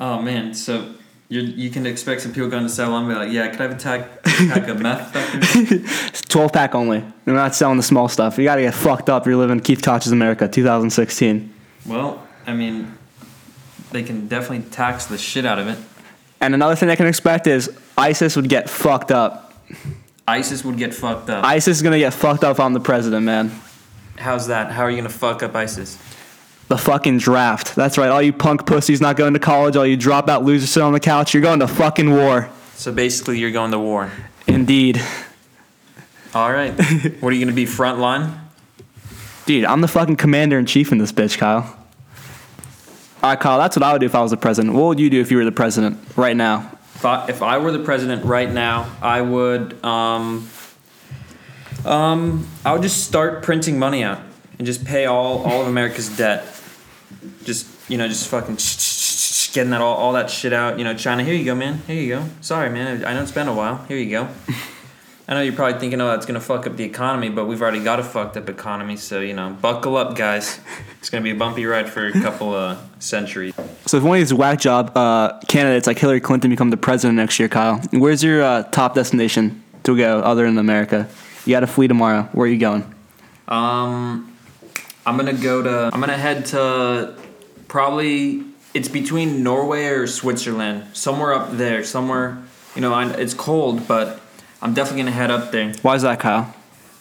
Oh 0.00 0.22
man, 0.22 0.54
so 0.54 0.94
you 1.32 1.40
you 1.40 1.70
can 1.70 1.86
expect 1.86 2.20
some 2.20 2.32
people 2.32 2.50
going 2.50 2.62
to 2.62 2.68
7 2.68 2.92
and 2.92 3.08
be 3.08 3.14
like, 3.14 3.32
yeah, 3.32 3.48
could 3.48 3.60
I 3.60 3.62
have 3.62 3.72
a 3.72 3.78
tack, 3.78 4.22
pack 4.22 4.68
of 4.68 4.80
meth 4.80 5.14
back 5.14 6.22
12 6.28 6.52
pack 6.52 6.74
only. 6.74 7.02
We're 7.24 7.32
not 7.32 7.54
selling 7.54 7.78
the 7.78 7.82
small 7.82 8.08
stuff. 8.08 8.36
You 8.36 8.44
gotta 8.44 8.60
get 8.60 8.74
fucked 8.74 9.08
up. 9.08 9.26
You're 9.26 9.36
living 9.36 9.60
Keith 9.60 9.82
Koch's 9.82 10.12
America, 10.12 10.46
2016. 10.46 11.52
Well, 11.86 12.22
I 12.46 12.52
mean, 12.52 12.98
they 13.92 14.02
can 14.02 14.28
definitely 14.28 14.70
tax 14.70 15.06
the 15.06 15.16
shit 15.16 15.46
out 15.46 15.58
of 15.58 15.68
it. 15.68 15.78
And 16.42 16.54
another 16.54 16.76
thing 16.76 16.90
I 16.90 16.96
can 16.96 17.06
expect 17.06 17.46
is 17.46 17.70
ISIS 17.96 18.36
would 18.36 18.50
get 18.50 18.68
fucked 18.68 19.10
up. 19.10 19.54
ISIS 20.28 20.64
would 20.64 20.76
get 20.76 20.92
fucked 20.92 21.30
up. 21.30 21.44
ISIS 21.44 21.78
is 21.78 21.82
gonna 21.82 21.98
get 21.98 22.12
fucked 22.12 22.44
up 22.44 22.60
on 22.60 22.74
the 22.74 22.80
president, 22.80 23.24
man. 23.24 23.50
How's 24.18 24.48
that? 24.48 24.70
How 24.70 24.82
are 24.82 24.90
you 24.90 24.96
gonna 24.98 25.08
fuck 25.08 25.42
up 25.42 25.54
ISIS? 25.54 25.96
The 26.72 26.78
fucking 26.78 27.18
draft. 27.18 27.74
That's 27.74 27.98
right. 27.98 28.08
All 28.08 28.22
you 28.22 28.32
punk 28.32 28.64
pussies 28.64 28.98
not 28.98 29.18
going 29.18 29.34
to 29.34 29.38
college, 29.38 29.76
all 29.76 29.84
you 29.84 29.98
dropout 29.98 30.42
losers 30.42 30.70
sit 30.70 30.82
on 30.82 30.94
the 30.94 31.00
couch, 31.00 31.34
you're 31.34 31.42
going 31.42 31.60
to 31.60 31.68
fucking 31.68 32.10
war. 32.10 32.48
So 32.76 32.90
basically, 32.90 33.38
you're 33.38 33.50
going 33.50 33.72
to 33.72 33.78
war. 33.78 34.10
Indeed. 34.46 34.98
All 36.32 36.50
right. 36.50 36.70
what 37.20 37.28
are 37.28 37.36
you 37.36 37.44
gonna 37.44 37.54
be 37.54 37.66
front 37.66 37.98
line? 37.98 38.40
Dude, 39.44 39.66
I'm 39.66 39.82
the 39.82 39.86
fucking 39.86 40.16
commander 40.16 40.58
in 40.58 40.64
chief 40.64 40.92
in 40.92 40.96
this 40.96 41.12
bitch, 41.12 41.36
Kyle. 41.36 41.76
All 43.22 43.30
right, 43.30 43.38
Kyle, 43.38 43.58
that's 43.58 43.76
what 43.76 43.82
I 43.82 43.92
would 43.92 44.00
do 44.00 44.06
if 44.06 44.14
I 44.14 44.22
was 44.22 44.30
the 44.30 44.38
president. 44.38 44.72
What 44.72 44.84
would 44.84 44.98
you 44.98 45.10
do 45.10 45.20
if 45.20 45.30
you 45.30 45.36
were 45.36 45.44
the 45.44 45.52
president 45.52 45.98
right 46.16 46.34
now? 46.34 46.70
If 46.94 47.04
I, 47.04 47.26
if 47.28 47.42
I 47.42 47.58
were 47.58 47.72
the 47.72 47.84
president 47.84 48.24
right 48.24 48.50
now, 48.50 48.90
I 49.02 49.20
would 49.20 49.84
um, 49.84 50.48
um, 51.84 52.48
I 52.64 52.72
would 52.72 52.80
just 52.80 53.04
start 53.04 53.42
printing 53.42 53.78
money 53.78 54.02
out 54.02 54.20
and 54.56 54.66
just 54.66 54.86
pay 54.86 55.04
all, 55.04 55.44
all 55.44 55.60
of 55.60 55.68
America's 55.68 56.08
debt. 56.16 56.46
Just 57.44 57.66
you 57.88 57.98
know, 57.98 58.08
just 58.08 58.28
fucking 58.28 58.56
getting 59.54 59.70
that 59.70 59.80
all, 59.80 59.96
all 59.96 60.12
that 60.12 60.30
shit 60.30 60.52
out. 60.52 60.78
You 60.78 60.84
know, 60.84 60.94
China, 60.94 61.24
here 61.24 61.34
you 61.34 61.44
go, 61.44 61.54
man. 61.54 61.78
Here 61.86 62.00
you 62.00 62.08
go. 62.16 62.24
Sorry, 62.40 62.70
man. 62.70 63.04
I 63.04 63.14
know 63.14 63.22
it's 63.22 63.32
been 63.32 63.48
a 63.48 63.54
while. 63.54 63.84
Here 63.88 63.96
you 63.96 64.10
go. 64.10 64.28
I 65.28 65.34
know 65.34 65.40
you're 65.40 65.54
probably 65.54 65.78
thinking, 65.78 66.00
oh, 66.00 66.08
that's 66.08 66.26
gonna 66.26 66.40
fuck 66.40 66.66
up 66.66 66.76
the 66.76 66.84
economy, 66.84 67.28
but 67.28 67.46
we've 67.46 67.62
already 67.62 67.82
got 67.82 68.00
a 68.00 68.04
fucked 68.04 68.36
up 68.36 68.48
economy. 68.48 68.96
So 68.96 69.20
you 69.20 69.34
know, 69.34 69.56
buckle 69.60 69.96
up, 69.96 70.16
guys. 70.16 70.60
It's 70.98 71.10
gonna 71.10 71.24
be 71.24 71.32
a 71.32 71.34
bumpy 71.34 71.66
ride 71.66 71.88
for 71.88 72.06
a 72.06 72.12
couple 72.12 72.54
of 72.54 72.78
centuries. 73.00 73.54
So 73.86 73.96
if 73.96 74.04
one 74.04 74.18
of 74.18 74.20
these 74.20 74.32
whack 74.32 74.60
job 74.60 74.96
uh, 74.96 75.40
candidates 75.48 75.88
like 75.88 75.98
Hillary 75.98 76.20
Clinton 76.20 76.48
become 76.50 76.70
the 76.70 76.76
president 76.76 77.16
next 77.16 77.40
year, 77.40 77.48
Kyle, 77.48 77.78
where's 77.90 78.22
your 78.22 78.40
uh, 78.40 78.62
top 78.64 78.94
destination 78.94 79.64
to 79.82 79.96
go 79.96 80.20
other 80.20 80.44
than 80.44 80.58
America? 80.58 81.08
You 81.44 81.50
got 81.56 81.60
to 81.60 81.66
flee 81.66 81.88
tomorrow. 81.88 82.28
Where 82.32 82.46
are 82.46 82.50
you 82.50 82.58
going? 82.58 82.84
Um, 83.48 84.31
I'm 85.04 85.16
gonna 85.16 85.32
go 85.32 85.62
to. 85.62 85.90
I'm 85.92 86.00
gonna 86.00 86.16
head 86.16 86.46
to 86.46 87.16
probably. 87.68 88.44
It's 88.74 88.88
between 88.88 89.42
Norway 89.42 89.84
or 89.86 90.06
Switzerland, 90.06 90.86
somewhere 90.94 91.34
up 91.34 91.52
there. 91.58 91.84
Somewhere, 91.84 92.42
you 92.74 92.80
know, 92.80 92.94
I, 92.94 93.10
it's 93.12 93.34
cold, 93.34 93.86
but 93.86 94.20
I'm 94.62 94.72
definitely 94.74 95.02
gonna 95.02 95.16
head 95.16 95.30
up 95.30 95.52
there. 95.52 95.74
Why 95.82 95.94
is 95.96 96.02
that, 96.02 96.20
Kyle? 96.20 96.54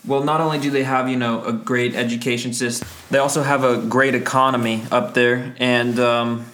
Well, 0.06 0.24
not 0.24 0.42
only 0.42 0.58
do 0.60 0.72
they 0.72 0.84
have 0.84 1.08
you 1.10 1.16
know 1.16 1.44
a 1.46 1.54
great 1.54 1.96
education 1.96 2.54
system, 2.54 2.88
they 3.12 3.20
also 3.20 3.44
have 3.44 3.64
a 3.64 3.78
great 3.78 4.16
economy 4.16 4.84
up 4.92 5.14
there, 5.14 5.56
and 5.60 6.00
um, 6.00 6.46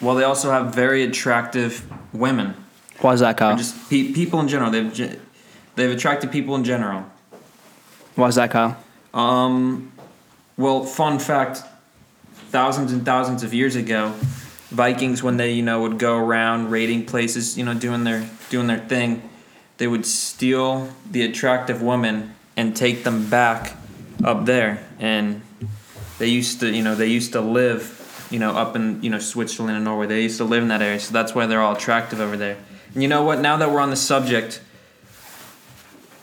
well, 0.00 0.14
they 0.14 0.24
also 0.24 0.50
have 0.50 0.74
very 0.74 1.02
attractive 1.02 1.84
women. 2.12 2.54
Why 3.00 3.14
is 3.14 3.20
that, 3.20 3.36
Kyle? 3.36 3.56
Just 3.56 3.90
pe- 3.90 4.12
people 4.12 4.40
in 4.40 4.48
general. 4.48 4.70
They've 4.70 4.92
ge- 4.92 5.18
they've 5.74 5.90
attracted 5.90 6.30
people 6.30 6.54
in 6.54 6.64
general. 6.64 7.04
Why 8.14 8.28
is 8.28 8.36
that, 8.36 8.50
Kyle? 8.50 8.76
Um, 9.12 9.92
well, 10.58 10.84
fun 10.84 11.18
fact: 11.18 11.62
thousands 12.50 12.92
and 12.92 13.04
thousands 13.04 13.42
of 13.42 13.54
years 13.54 13.76
ago, 13.76 14.12
Vikings, 14.70 15.22
when 15.22 15.36
they 15.38 15.52
you 15.52 15.62
know 15.62 15.80
would 15.82 15.98
go 15.98 16.18
around 16.18 16.70
raiding 16.70 17.06
places, 17.06 17.56
you 17.56 17.64
know, 17.64 17.74
doing 17.74 18.04
their 18.04 18.28
doing 18.50 18.66
their 18.66 18.80
thing, 18.80 19.22
they 19.78 19.86
would 19.86 20.04
steal 20.04 20.92
the 21.10 21.22
attractive 21.22 21.80
women 21.80 22.34
and 22.56 22.76
take 22.76 23.04
them 23.04 23.30
back 23.30 23.76
up 24.24 24.44
there, 24.44 24.84
and 24.98 25.40
they 26.18 26.26
used 26.26 26.60
to 26.60 26.70
you 26.70 26.82
know 26.82 26.94
they 26.94 27.06
used 27.06 27.32
to 27.32 27.40
live 27.40 28.26
you 28.30 28.40
know 28.40 28.50
up 28.50 28.74
in 28.74 29.00
you 29.02 29.10
know 29.10 29.20
Switzerland 29.20 29.76
and 29.76 29.84
Norway. 29.84 30.08
They 30.08 30.22
used 30.22 30.38
to 30.38 30.44
live 30.44 30.62
in 30.62 30.68
that 30.68 30.82
area, 30.82 30.98
so 30.98 31.12
that's 31.12 31.34
why 31.34 31.46
they're 31.46 31.62
all 31.62 31.76
attractive 31.76 32.20
over 32.20 32.36
there. 32.36 32.58
And 32.94 33.02
you 33.02 33.08
know 33.08 33.22
what? 33.22 33.40
Now 33.40 33.56
that 33.58 33.70
we're 33.70 33.80
on 33.80 33.90
the 33.90 33.96
subject 33.96 34.60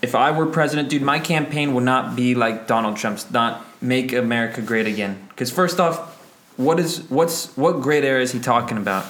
if 0.06 0.14
I 0.14 0.30
were 0.30 0.46
president, 0.46 0.90
dude, 0.90 1.02
my 1.02 1.18
campaign 1.18 1.74
would 1.74 1.84
not 1.84 2.16
be 2.16 2.36
like 2.36 2.68
Donald 2.68 2.96
Trump's. 2.98 3.32
Not 3.32 3.66
make 3.86 4.14
America 4.14 4.62
great 4.62 4.88
again. 4.88 5.26
Because 5.30 5.52
first 5.52 5.80
off, 5.80 6.16
what 6.58 6.80
is 6.80 7.10
what's 7.10 7.56
what 7.58 7.82
great 7.82 8.04
era 8.04 8.22
is 8.22 8.32
he 8.32 8.40
talking 8.40 8.78
about? 8.78 9.06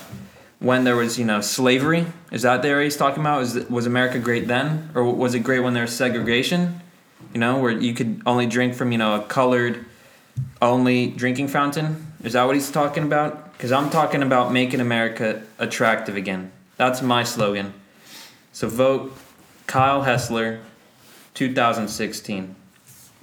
When 0.60 0.84
there 0.84 0.96
was 0.96 1.20
you 1.20 1.26
know 1.26 1.42
slavery, 1.42 2.08
is 2.32 2.42
that 2.42 2.62
the 2.62 2.70
era 2.70 2.84
he's 2.84 2.98
talking 2.98 3.22
about? 3.22 3.44
Is 3.44 3.70
was 3.70 3.86
America 3.86 4.20
great 4.20 4.48
then, 4.48 4.90
or 4.96 5.04
was 5.04 5.36
it 5.36 5.40
great 5.40 5.60
when 5.60 5.74
there 5.74 5.84
was 5.84 5.96
segregation? 5.96 6.82
You 7.34 7.40
know, 7.40 7.60
where 7.60 7.72
you 7.72 7.94
could 7.94 8.22
only 8.26 8.48
drink 8.48 8.74
from 8.74 8.92
you 8.92 8.98
know 8.98 9.16
a 9.16 9.24
colored 9.24 9.86
only 10.62 11.08
drinking 11.08 11.50
fountain. 11.50 12.08
Is 12.24 12.34
that 12.34 12.44
what 12.46 12.56
he's 12.56 12.72
talking 12.72 13.04
about? 13.04 13.54
Because 13.54 13.72
I'm 13.72 13.90
talking 13.90 14.24
about 14.24 14.52
making 14.52 14.80
America 14.80 15.44
attractive 15.60 16.16
again. 16.16 16.52
That's 16.78 17.02
my 17.02 17.24
slogan. 17.24 17.74
So 18.52 18.68
vote 18.68 19.16
Kyle 19.68 20.04
Hessler, 20.04 20.62
2016. 21.36 22.56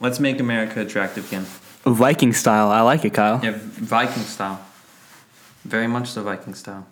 Let's 0.03 0.19
make 0.19 0.41
America 0.41 0.81
attractive 0.81 1.29
again. 1.29 1.47
Viking 1.85 2.33
style. 2.33 2.71
I 2.71 2.81
like 2.81 3.05
it, 3.05 3.15
Kyle. 3.15 3.41
Yeah, 3.43 3.53
Viking 3.55 4.25
style. 4.25 4.61
Very 5.65 5.87
much 5.87 6.09
so 6.09 6.25
Viking 6.25 6.55
style. 6.55 6.85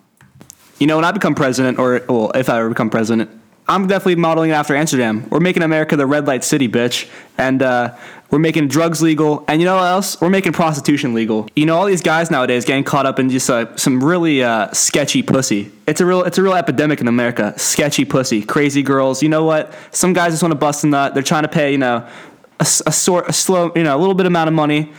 You 0.79 0.87
know, 0.87 0.95
when 0.95 1.03
I 1.03 1.11
become 1.11 1.35
president, 1.35 1.77
or 1.77 2.01
well, 2.07 2.31
if 2.33 2.49
I 2.49 2.59
ever 2.59 2.69
become 2.69 2.89
president, 2.89 3.29
I'm 3.67 3.87
definitely 3.87 4.15
modeling 4.15 4.51
it 4.51 4.53
after 4.53 4.75
Amsterdam. 4.75 5.29
We're 5.29 5.41
making 5.41 5.61
America 5.61 5.97
the 5.97 6.05
red 6.05 6.25
light 6.25 6.45
city, 6.45 6.69
bitch, 6.69 7.09
and 7.37 7.61
uh, 7.61 7.95
we're 8.31 8.39
making 8.39 8.69
drugs 8.69 9.01
legal. 9.01 9.43
And 9.47 9.61
you 9.61 9.65
know 9.65 9.75
what 9.75 9.87
else? 9.87 10.19
We're 10.19 10.29
making 10.29 10.53
prostitution 10.53 11.13
legal. 11.13 11.47
You 11.55 11.65
know, 11.65 11.77
all 11.77 11.85
these 11.85 12.01
guys 12.01 12.31
nowadays 12.31 12.63
getting 12.63 12.85
caught 12.85 13.05
up 13.05 13.19
in 13.19 13.29
just 13.29 13.49
uh, 13.49 13.75
some 13.75 14.03
really 14.03 14.41
uh, 14.41 14.71
sketchy 14.71 15.21
pussy. 15.21 15.71
It's 15.85 15.99
a 15.99 16.05
real, 16.05 16.23
it's 16.23 16.37
a 16.37 16.43
real 16.43 16.53
epidemic 16.53 17.01
in 17.01 17.07
America. 17.07 17.53
Sketchy 17.57 18.05
pussy, 18.05 18.41
crazy 18.41 18.83
girls. 18.83 19.21
You 19.21 19.29
know 19.29 19.43
what? 19.43 19.73
Some 19.91 20.13
guys 20.13 20.31
just 20.31 20.41
want 20.41 20.53
to 20.53 20.57
bust 20.57 20.83
a 20.85 20.87
nut. 20.87 21.13
They're 21.13 21.23
trying 21.23 21.43
to 21.43 21.49
pay, 21.49 21.71
you 21.73 21.77
know, 21.77 22.07
a, 22.61 22.65
a 22.87 22.91
sort, 22.91 23.27
a 23.27 23.33
slow, 23.33 23.71
you 23.75 23.83
know, 23.83 23.95
a 23.95 23.99
little 23.99 24.15
bit 24.15 24.25
amount 24.25 24.47
of 24.47 24.53
money 24.53 24.93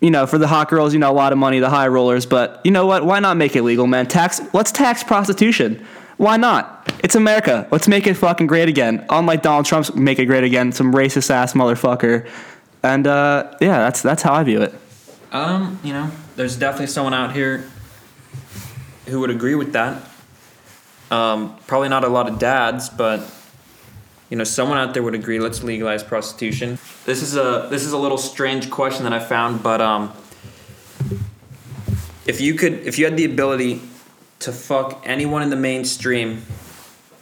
you 0.00 0.10
know, 0.10 0.26
for 0.26 0.36
the 0.36 0.46
hot 0.46 0.68
girls, 0.68 0.92
you 0.92 0.98
know, 0.98 1.10
a 1.10 1.14
lot 1.14 1.32
of 1.32 1.38
money, 1.38 1.60
the 1.60 1.70
high 1.70 1.88
rollers. 1.88 2.26
But 2.26 2.60
you 2.62 2.70
know 2.70 2.84
what? 2.84 3.06
Why 3.06 3.20
not 3.20 3.38
make 3.38 3.56
it 3.56 3.62
legal, 3.62 3.86
man? 3.86 4.06
Tax. 4.06 4.38
Let's 4.52 4.70
tax 4.70 5.02
prostitution. 5.02 5.82
Why 6.18 6.36
not? 6.36 6.92
It's 7.02 7.14
America. 7.14 7.66
Let's 7.70 7.88
make 7.88 8.06
it 8.06 8.12
fucking 8.12 8.46
great 8.46 8.68
again. 8.68 9.06
Unlike 9.08 9.42
Donald 9.42 9.64
Trump's 9.64 9.94
make 9.94 10.18
it 10.18 10.26
great 10.26 10.44
again, 10.44 10.72
some 10.72 10.92
racist 10.92 11.30
ass 11.30 11.54
motherfucker. 11.54 12.28
And 12.82 13.06
uh, 13.06 13.56
yeah, 13.62 13.78
that's 13.78 14.02
that's 14.02 14.22
how 14.22 14.34
I 14.34 14.44
view 14.44 14.60
it. 14.60 14.74
Um, 15.32 15.80
you 15.82 15.94
know, 15.94 16.10
there's 16.36 16.56
definitely 16.56 16.88
someone 16.88 17.14
out 17.14 17.32
here 17.32 17.64
who 19.06 19.20
would 19.20 19.30
agree 19.30 19.54
with 19.54 19.72
that. 19.72 20.02
Um, 21.10 21.56
probably 21.66 21.88
not 21.88 22.04
a 22.04 22.08
lot 22.08 22.28
of 22.28 22.38
dads, 22.38 22.90
but 22.90 23.20
you 24.30 24.36
know, 24.36 24.44
someone 24.44 24.78
out 24.78 24.94
there 24.94 25.02
would 25.02 25.14
agree. 25.14 25.38
Let's 25.38 25.62
legalize 25.62 26.02
prostitution. 26.02 26.78
This 27.04 27.22
is 27.22 27.36
a 27.36 27.68
this 27.70 27.84
is 27.84 27.92
a 27.92 27.98
little 27.98 28.18
strange 28.18 28.70
question 28.70 29.04
that 29.04 29.12
I 29.12 29.18
found, 29.20 29.62
but 29.62 29.80
um, 29.80 30.12
if 32.26 32.40
you 32.40 32.54
could, 32.54 32.72
if 32.86 32.98
you 32.98 33.04
had 33.04 33.16
the 33.16 33.24
ability 33.24 33.82
to 34.40 34.52
fuck 34.52 35.02
anyone 35.06 35.42
in 35.42 35.50
the 35.50 35.56
mainstream, 35.56 36.42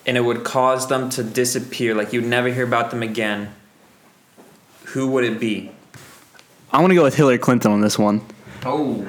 and 0.06 0.16
it 0.16 0.20
would 0.20 0.44
cause 0.44 0.88
them 0.88 1.10
to 1.10 1.22
disappear, 1.24 1.94
like 1.94 2.12
you'd 2.12 2.24
never 2.24 2.48
hear 2.48 2.64
about 2.64 2.90
them 2.90 3.02
again, 3.02 3.52
who 4.86 5.08
would 5.08 5.24
it 5.24 5.38
be? 5.40 5.70
I 6.72 6.80
want 6.80 6.90
to 6.90 6.94
go 6.94 7.02
with 7.02 7.14
Hillary 7.16 7.38
Clinton 7.38 7.72
on 7.72 7.80
this 7.80 7.98
one. 7.98 8.22
Oh, 8.64 9.06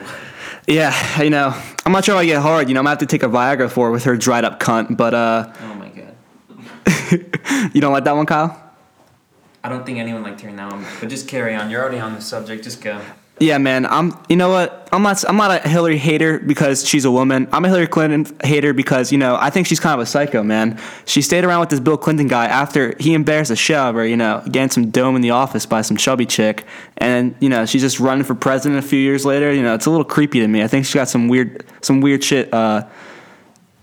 Yeah, 0.67 1.21
you 1.21 1.29
know, 1.29 1.53
I'm 1.85 1.91
not 1.91 2.05
sure 2.05 2.15
I 2.15 2.25
get 2.25 2.41
hard. 2.41 2.67
You 2.67 2.73
know, 2.73 2.79
I'm 2.79 2.85
gonna 2.85 2.91
have 2.91 2.99
to 2.99 3.05
take 3.05 3.23
a 3.23 3.27
Viagra 3.27 3.69
for 3.69 3.87
her 3.87 3.91
with 3.91 4.03
her 4.05 4.17
dried 4.17 4.43
up 4.45 4.59
cunt. 4.59 4.97
But 4.97 5.13
uh, 5.13 5.53
Oh. 5.61 5.82
you 7.73 7.81
don't 7.81 7.93
like 7.93 8.03
that 8.03 8.15
one, 8.15 8.25
Kyle? 8.25 8.59
I 9.63 9.69
don't 9.69 9.85
think 9.85 9.97
anyone 9.97 10.23
liked 10.23 10.41
hearing 10.41 10.57
that 10.57 10.71
one, 10.71 10.85
but 10.99 11.09
just 11.09 11.27
carry 11.27 11.55
on. 11.55 11.69
You're 11.69 11.81
already 11.81 11.99
on 11.99 12.13
the 12.13 12.21
subject. 12.21 12.63
Just 12.63 12.81
go. 12.81 13.01
Yeah, 13.39 13.57
man. 13.57 13.85
I'm. 13.85 14.17
You 14.29 14.35
know 14.35 14.49
what? 14.49 14.87
I'm 14.91 15.01
not. 15.01 15.23
I'm 15.27 15.37
not 15.37 15.65
a 15.65 15.67
Hillary 15.67 15.97
hater 15.97 16.39
because 16.39 16.87
she's 16.87 17.03
a 17.03 17.11
woman. 17.11 17.47
I'm 17.51 17.65
a 17.65 17.67
Hillary 17.67 17.87
Clinton 17.87 18.37
hater 18.43 18.73
because 18.73 19.11
you 19.11 19.17
know 19.17 19.35
I 19.39 19.49
think 19.49 19.65
she's 19.65 19.79
kind 19.79 19.99
of 19.99 20.01
a 20.01 20.05
psycho, 20.05 20.43
man. 20.43 20.79
She 21.05 21.21
stayed 21.21 21.43
around 21.43 21.61
with 21.61 21.69
this 21.69 21.79
Bill 21.79 21.97
Clinton 21.97 22.27
guy 22.27 22.45
after 22.45 22.95
he 22.99 23.13
embarrassed 23.13 23.49
the 23.49 23.55
shit 23.55 23.75
out 23.75 23.89
of 23.89 23.95
her. 23.95 24.05
You 24.05 24.17
know, 24.17 24.43
getting 24.51 24.69
some 24.69 24.91
dome 24.91 25.15
in 25.15 25.21
the 25.21 25.31
office 25.31 25.65
by 25.65 25.81
some 25.81 25.97
chubby 25.97 26.25
chick, 26.25 26.65
and 26.97 27.35
you 27.39 27.49
know 27.49 27.65
she's 27.65 27.81
just 27.81 27.99
running 27.99 28.23
for 28.23 28.35
president 28.35 28.83
a 28.83 28.87
few 28.87 28.99
years 28.99 29.25
later. 29.25 29.51
You 29.51 29.63
know, 29.63 29.73
it's 29.73 29.87
a 29.87 29.89
little 29.89 30.05
creepy 30.05 30.39
to 30.41 30.47
me. 30.47 30.61
I 30.61 30.67
think 30.67 30.85
she's 30.85 30.95
got 30.95 31.09
some 31.09 31.27
weird, 31.27 31.65
some 31.81 32.01
weird 32.01 32.23
shit 32.23 32.53
uh, 32.53 32.87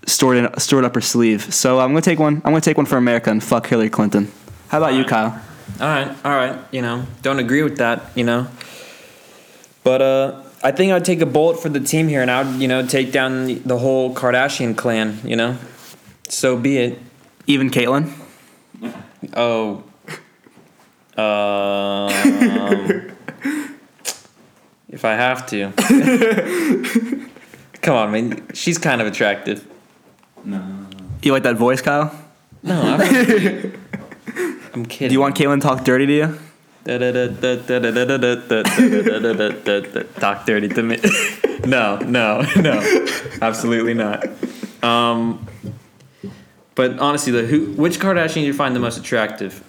stored 0.05 0.37
in, 0.37 0.59
stored 0.59 0.85
up 0.85 0.95
her 0.95 1.01
sleeve. 1.01 1.53
So 1.53 1.79
I'm 1.79 1.89
gonna 1.89 2.01
take 2.01 2.19
one. 2.19 2.35
I'm 2.37 2.51
gonna 2.51 2.61
take 2.61 2.77
one 2.77 2.85
for 2.85 2.97
America 2.97 3.29
and 3.29 3.43
fuck 3.43 3.67
Hillary 3.67 3.89
Clinton. 3.89 4.31
How 4.69 4.77
about 4.77 4.93
you, 4.93 5.03
Kyle? 5.05 5.41
All 5.79 5.87
right, 5.87 6.15
all 6.25 6.35
right. 6.35 6.59
You 6.71 6.81
know, 6.81 7.05
don't 7.21 7.39
agree 7.39 7.63
with 7.63 7.77
that. 7.77 8.03
You 8.15 8.23
know, 8.23 8.47
but 9.83 10.01
uh, 10.01 10.43
I 10.63 10.71
think 10.71 10.91
I'd 10.91 11.05
take 11.05 11.21
a 11.21 11.25
bullet 11.25 11.59
for 11.59 11.69
the 11.69 11.79
team 11.79 12.07
here, 12.07 12.21
and 12.21 12.29
I'd 12.29 12.61
you 12.61 12.67
know 12.67 12.85
take 12.85 13.11
down 13.11 13.45
the, 13.45 13.55
the 13.55 13.77
whole 13.77 14.13
Kardashian 14.13 14.75
clan. 14.77 15.19
You 15.23 15.35
know, 15.35 15.57
so 16.27 16.57
be 16.57 16.77
it. 16.77 16.99
Even 17.47 17.69
Caitlyn. 17.69 18.11
Oh. 19.35 19.83
Um, 21.17 22.09
if 24.89 25.03
I 25.03 25.13
have 25.13 25.45
to. 25.47 25.71
Come 27.81 27.95
on, 27.95 28.11
man. 28.11 28.47
She's 28.53 28.77
kind 28.77 29.01
of 29.01 29.07
attractive. 29.07 29.67
You 31.21 31.31
like 31.31 31.43
that 31.43 31.55
voice, 31.55 31.81
Kyle? 31.81 32.13
No, 32.63 32.79
I'm, 32.81 33.01
I'm 34.73 34.85
kidding. 34.85 35.09
Do 35.09 35.13
you 35.13 35.19
want 35.19 35.35
Caitlyn 35.35 35.61
to 35.61 35.67
talk 35.67 35.83
dirty 35.83 36.05
to 36.05 36.13
you? 36.13 36.39
talk 40.19 40.45
dirty 40.45 40.67
to 40.69 40.83
me? 40.83 40.97
no, 41.65 41.97
no, 41.97 42.41
no, 42.57 43.07
absolutely 43.41 43.93
not. 43.93 44.25
Um, 44.83 45.47
but 46.73 46.97
honestly, 46.99 47.31
the 47.31 47.43
who, 47.45 47.73
which 47.73 47.99
Kardashian 47.99 48.33
do 48.35 48.41
you 48.41 48.53
find 48.53 48.75
the 48.75 48.79
most 48.79 48.97
attractive? 48.97 49.63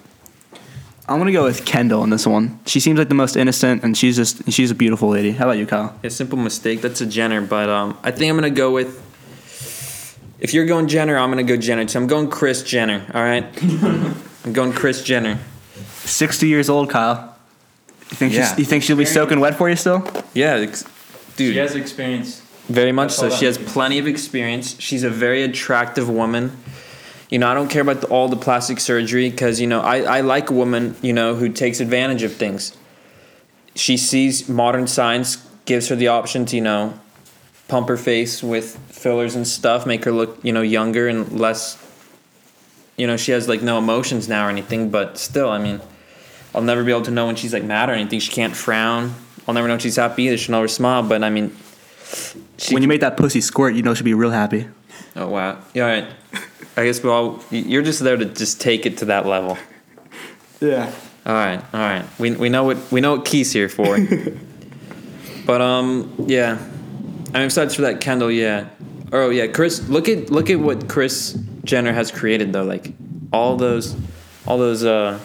I'm 1.07 1.19
gonna 1.19 1.31
go 1.31 1.43
with 1.43 1.65
Kendall 1.65 2.03
in 2.03 2.09
this 2.09 2.25
one. 2.25 2.59
She 2.65 2.79
seems 2.79 2.97
like 2.97 3.09
the 3.09 3.15
most 3.15 3.35
innocent, 3.35 3.83
and 3.83 3.97
she's 3.97 4.15
just 4.15 4.51
she's 4.51 4.71
a 4.71 4.75
beautiful 4.75 5.09
lady. 5.09 5.31
How 5.31 5.45
about 5.45 5.57
you, 5.57 5.67
Kyle? 5.67 5.95
A 6.03 6.09
simple 6.09 6.37
mistake. 6.37 6.81
That's 6.81 7.01
a 7.01 7.05
Jenner, 7.05 7.41
but 7.41 7.69
um, 7.69 7.97
I 8.03 8.11
think 8.11 8.29
I'm 8.29 8.37
gonna 8.37 8.49
go 8.49 8.71
with. 8.71 9.01
If 10.39 10.53
you're 10.53 10.65
going 10.65 10.87
Jenner, 10.87 11.17
I'm 11.17 11.29
gonna 11.29 11.43
go 11.43 11.57
Jenner. 11.57 11.87
So 11.87 11.99
I'm 11.99 12.07
going 12.07 12.29
Kris 12.29 12.63
Jenner. 12.63 13.05
All 13.13 13.23
right. 13.23 13.45
I'm 14.45 14.53
going 14.53 14.73
Kris 14.73 15.03
Jenner. 15.03 15.39
Sixty 16.03 16.47
years 16.47 16.69
old, 16.69 16.89
Kyle. 16.89 17.35
You 18.11 18.17
think 18.17 18.33
Yeah. 18.33 18.49
she's, 18.49 18.59
you 18.59 18.65
think 18.65 18.83
she'll 18.83 18.97
be 18.97 19.05
soaking 19.05 19.39
wet 19.39 19.55
for 19.55 19.69
you 19.69 19.75
still? 19.75 20.05
Yeah, 20.33 20.55
ex- 20.55 20.83
dude. 21.37 21.53
She 21.53 21.59
has 21.59 21.75
experience. 21.75 22.41
Very 22.69 22.91
much 22.91 23.11
so. 23.11 23.29
She 23.29 23.45
has 23.45 23.57
plenty 23.57 23.99
of 23.99 24.07
experience. 24.07 24.79
She's 24.79 25.03
a 25.03 25.09
very 25.09 25.43
attractive 25.43 26.09
woman. 26.09 26.55
You 27.29 27.39
know, 27.39 27.47
I 27.49 27.53
don't 27.55 27.67
care 27.69 27.81
about 27.81 28.01
the, 28.01 28.07
all 28.07 28.29
the 28.29 28.35
plastic 28.37 28.79
surgery 28.79 29.29
because, 29.29 29.59
you 29.59 29.65
know, 29.67 29.81
I, 29.81 30.01
I 30.01 30.21
like 30.21 30.49
a 30.49 30.53
woman, 30.53 30.95
you 31.01 31.13
know, 31.13 31.35
who 31.35 31.49
takes 31.49 31.79
advantage 31.79 32.21
of 32.23 32.33
things. 32.35 32.77
She 33.75 33.97
sees 33.97 34.47
modern 34.47 34.85
science, 34.87 35.37
gives 35.65 35.87
her 35.89 35.95
the 35.95 36.07
option 36.09 36.45
to, 36.45 36.55
you 36.55 36.61
know, 36.61 36.93
pump 37.73 37.87
her 37.87 37.97
face 37.97 38.43
with 38.43 38.77
fillers 38.91 39.33
and 39.35 39.47
stuff, 39.47 39.87
make 39.87 40.03
her 40.05 40.11
look, 40.11 40.37
you 40.43 40.53
know, 40.53 40.61
younger 40.61 41.07
and 41.07 41.39
less. 41.39 41.83
You 42.97 43.07
know, 43.07 43.17
she 43.17 43.31
has 43.31 43.47
like 43.47 43.63
no 43.63 43.79
emotions 43.79 44.29
now 44.29 44.45
or 44.45 44.51
anything, 44.51 44.91
but 44.91 45.17
still, 45.17 45.49
I 45.49 45.57
mean, 45.57 45.81
I'll 46.53 46.61
never 46.61 46.83
be 46.83 46.91
able 46.91 47.01
to 47.01 47.09
know 47.09 47.25
when 47.25 47.35
she's 47.35 47.51
like 47.51 47.63
mad 47.63 47.89
or 47.89 47.93
anything. 47.93 48.19
She 48.19 48.31
can't 48.31 48.55
frown. 48.55 49.15
I'll 49.47 49.55
never 49.55 49.67
know 49.67 49.73
when 49.73 49.79
she's 49.79 49.95
happy 49.95 50.25
either. 50.25 50.37
She'll 50.37 50.51
never 50.53 50.67
smile, 50.67 51.01
but 51.01 51.23
I 51.23 51.31
mean, 51.31 51.57
she 52.59 52.75
when 52.75 52.83
you 52.83 52.87
make 52.87 53.01
that 53.01 53.17
pussy 53.17 53.41
squirt, 53.41 53.73
you 53.73 53.81
know 53.81 53.95
she'll 53.95 54.05
be 54.05 54.13
real 54.13 54.29
happy. 54.29 54.67
Oh 55.15 55.29
wow! 55.29 55.59
Yeah, 55.73 55.83
all 55.83 55.89
right. 55.89 56.07
I 56.77 56.85
guess 56.85 57.01
we 57.01 57.09
all. 57.09 57.43
You're 57.49 57.81
just 57.81 58.01
there 58.01 58.17
to 58.17 58.25
just 58.25 58.61
take 58.61 58.85
it 58.85 58.99
to 58.99 59.05
that 59.05 59.25
level. 59.25 59.57
Yeah. 60.61 60.93
All 61.25 61.33
right, 61.33 61.59
all 61.73 61.79
right. 61.79 62.05
We 62.19 62.35
we 62.35 62.49
know 62.49 62.65
what 62.65 62.77
we 62.91 63.01
know 63.01 63.15
what 63.15 63.25
Key's 63.25 63.51
here 63.51 63.67
for. 63.67 63.97
but 65.47 65.59
um, 65.59 66.13
yeah. 66.27 66.59
I 67.33 67.39
mean, 67.39 67.47
besides 67.47 67.75
for 67.75 67.81
that, 67.83 68.01
Kendall, 68.01 68.31
yeah. 68.31 68.67
Oh 69.11 69.29
yeah, 69.29 69.47
Kris. 69.47 69.87
Look 69.89 70.07
at 70.09 70.29
look 70.29 70.49
at 70.49 70.59
what 70.59 70.87
Kris 70.87 71.37
Jenner 71.63 71.93
has 71.93 72.11
created 72.11 72.53
though. 72.53 72.63
Like 72.63 72.93
all 73.31 73.55
those, 73.57 73.95
all 74.45 74.57
those. 74.57 74.83
uh 74.83 75.19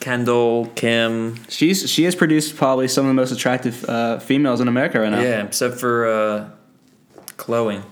Kendall, 0.00 0.66
Kim. 0.74 1.36
She's 1.48 1.88
she 1.88 2.04
has 2.04 2.14
produced 2.14 2.56
probably 2.56 2.88
some 2.88 3.04
of 3.04 3.08
the 3.08 3.14
most 3.14 3.32
attractive 3.32 3.84
uh, 3.84 4.18
females 4.18 4.60
in 4.60 4.66
America 4.66 4.98
right 4.98 5.10
now. 5.10 5.20
Yeah, 5.20 5.44
except 5.44 5.76
for 5.78 6.06
uh, 6.06 6.50
Khloe. 7.36 7.82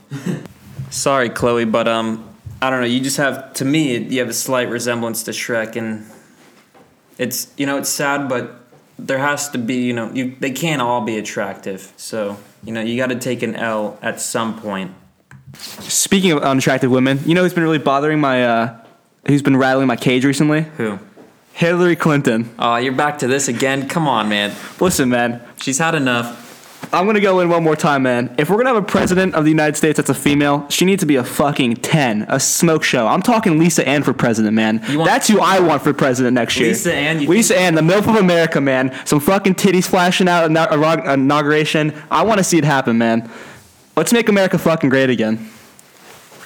Sorry, 0.90 1.28
Khloe, 1.28 1.70
but 1.70 1.86
um, 1.86 2.26
I 2.62 2.70
don't 2.70 2.80
know. 2.80 2.86
You 2.86 3.00
just 3.00 3.18
have 3.18 3.52
to 3.54 3.64
me, 3.64 3.98
you 3.98 4.20
have 4.20 4.30
a 4.30 4.34
slight 4.34 4.70
resemblance 4.70 5.22
to 5.24 5.32
Shrek, 5.32 5.76
and 5.76 6.06
it's 7.18 7.52
you 7.58 7.66
know 7.66 7.76
it's 7.76 7.90
sad, 7.90 8.26
but 8.28 8.57
there 8.98 9.18
has 9.18 9.48
to 9.50 9.58
be 9.58 9.82
you 9.86 9.92
know 9.92 10.10
you 10.12 10.36
they 10.40 10.50
can't 10.50 10.82
all 10.82 11.00
be 11.00 11.18
attractive. 11.18 11.92
So 11.96 12.36
you 12.64 12.72
know 12.72 12.80
you 12.80 12.96
got 12.96 13.08
to 13.08 13.18
take 13.18 13.42
an 13.42 13.54
L 13.54 13.98
at 14.02 14.20
some 14.20 14.60
point. 14.60 14.92
Speaking 15.54 16.32
of 16.32 16.42
unattractive 16.42 16.90
women, 16.90 17.20
you 17.24 17.34
know 17.34 17.42
who's 17.42 17.54
been 17.54 17.62
really 17.62 17.78
bothering 17.78 18.20
my 18.20 18.44
uh, 18.44 18.84
who's 19.26 19.42
been 19.42 19.56
rattling 19.56 19.86
my 19.86 19.96
cage 19.96 20.24
recently? 20.24 20.62
Who? 20.76 20.98
Hillary 21.52 21.96
Clinton. 21.96 22.54
Oh, 22.58 22.76
you're 22.76 22.92
back 22.92 23.18
to 23.18 23.26
this 23.26 23.48
again. 23.48 23.88
Come 23.88 24.06
on, 24.06 24.28
man. 24.28 24.54
Listen, 24.78 25.08
man. 25.08 25.42
She's 25.60 25.78
had 25.78 25.96
enough. 25.96 26.47
I'm 26.92 27.06
gonna 27.06 27.20
go 27.20 27.40
in 27.40 27.50
one 27.50 27.62
more 27.62 27.76
time, 27.76 28.04
man. 28.04 28.34
If 28.38 28.48
we're 28.48 28.56
gonna 28.56 28.70
have 28.70 28.82
a 28.82 28.86
president 28.86 29.34
of 29.34 29.44
the 29.44 29.50
United 29.50 29.76
States 29.76 29.98
that's 29.98 30.08
a 30.08 30.14
female, 30.14 30.66
she 30.70 30.84
needs 30.84 31.00
to 31.00 31.06
be 31.06 31.16
a 31.16 31.24
fucking 31.24 31.76
ten, 31.76 32.24
a 32.28 32.40
smoke 32.40 32.82
show. 32.82 33.06
I'm 33.06 33.20
talking 33.20 33.58
Lisa 33.58 33.86
Ann 33.86 34.02
for 34.02 34.14
president, 34.14 34.54
man. 34.54 34.78
That's 34.86 35.28
who 35.28 35.40
I 35.40 35.60
want 35.60 35.82
for 35.82 35.92
president 35.92 36.34
next 36.34 36.56
year. 36.56 36.68
Lisa 36.68 36.94
Ann, 36.94 37.20
you 37.20 37.28
Lisa 37.28 37.58
Ann, 37.58 37.74
the 37.74 37.82
MILF 37.82 38.08
of 38.08 38.16
America, 38.16 38.60
man. 38.60 38.96
Some 39.04 39.20
fucking 39.20 39.56
titties 39.56 39.86
flashing 39.86 40.28
out 40.28 40.44
at 40.44 40.50
inaug- 40.50 41.12
inauguration. 41.12 41.92
I 42.10 42.22
want 42.22 42.38
to 42.38 42.44
see 42.44 42.56
it 42.56 42.64
happen, 42.64 42.96
man. 42.96 43.30
Let's 43.94 44.12
make 44.12 44.28
America 44.28 44.56
fucking 44.56 44.88
great 44.88 45.10
again. 45.10 45.50